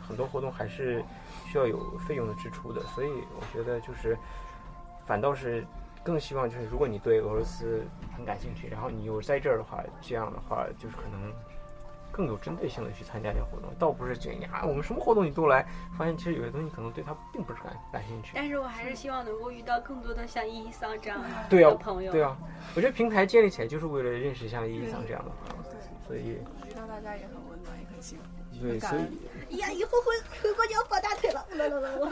[0.00, 1.02] 很多活动还是
[1.46, 4.16] 需要有费用的支出的，所以我觉得就是
[5.10, 5.66] 反倒是
[6.04, 7.82] 更希望就是如果你对俄罗斯
[8.16, 11.32] 很感兴趣，然后你又在这儿的话，这样的话就是可能。
[12.12, 15.64] 更有针对性的去参加这些活动，倒不是觉得啊，我们什么活动你都来，
[15.96, 18.32] 发现其实有些东西可能对他并不是感感兴趣。
[18.34, 22.10] 但是我还是希望能够遇到更多的像伊伊桑这样对啊的朋友。
[22.10, 22.36] 对啊，
[22.74, 25.64] 我觉得平台建立起来就是为了认识像伊伊桑这样的朋友，
[26.04, 26.30] 所以
[26.68, 28.24] 遇到大家也很温暖，也很幸福。
[28.60, 29.02] 对，所以
[29.52, 30.06] 哎呀，以后回
[30.42, 31.46] 回国就要抱大腿了。
[31.52, 32.10] 来来来，我。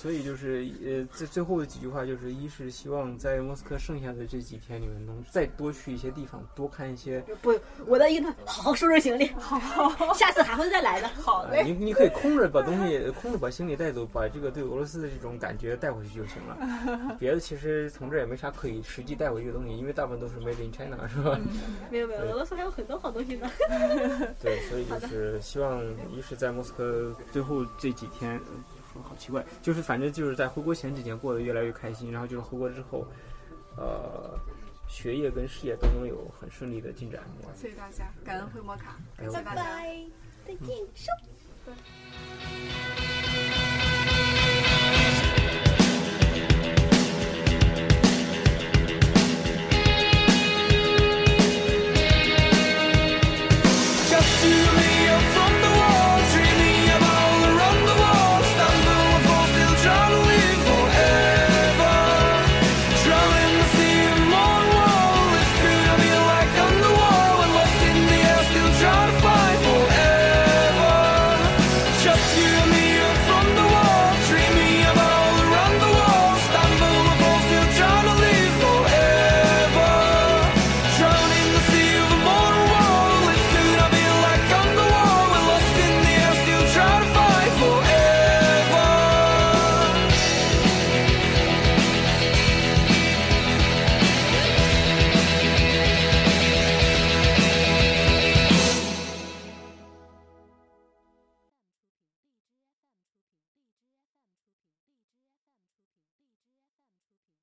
[0.00, 7.20] 所以就是呃，最最后的几句话就是：一是希望在莫斯科剩下的这几天，里面能再多去一些地方，多看一些。
[7.42, 7.52] 不，
[7.84, 11.08] 我的意思，好好收拾行李，好，好下次还会再来的。
[11.08, 17.16] 好呃你你可以空着把东西，空着把行李带走，把这个对俄罗斯的这种感觉带回去就行了。
[17.18, 21.36] 别的其实从这儿也没啥可以实际带回去的东西，因为大部分都是 Made in China，是吧？
[21.90, 23.50] 没有没有，俄罗斯还有很多好东西呢。
[24.40, 25.82] 对，所以就是希望
[26.16, 28.40] 一是在莫斯科最后这几天，
[29.02, 33.06] 好奇怪，就是反正就是在回国前几天过得越来越开心，然后就是回国之后，
[33.76, 34.38] 呃，
[34.88, 37.22] 学业跟事业都能有很顺利的进展。
[37.54, 39.64] 谢谢大家，感恩回摩卡，感谢大家，
[40.46, 41.10] 再见，收。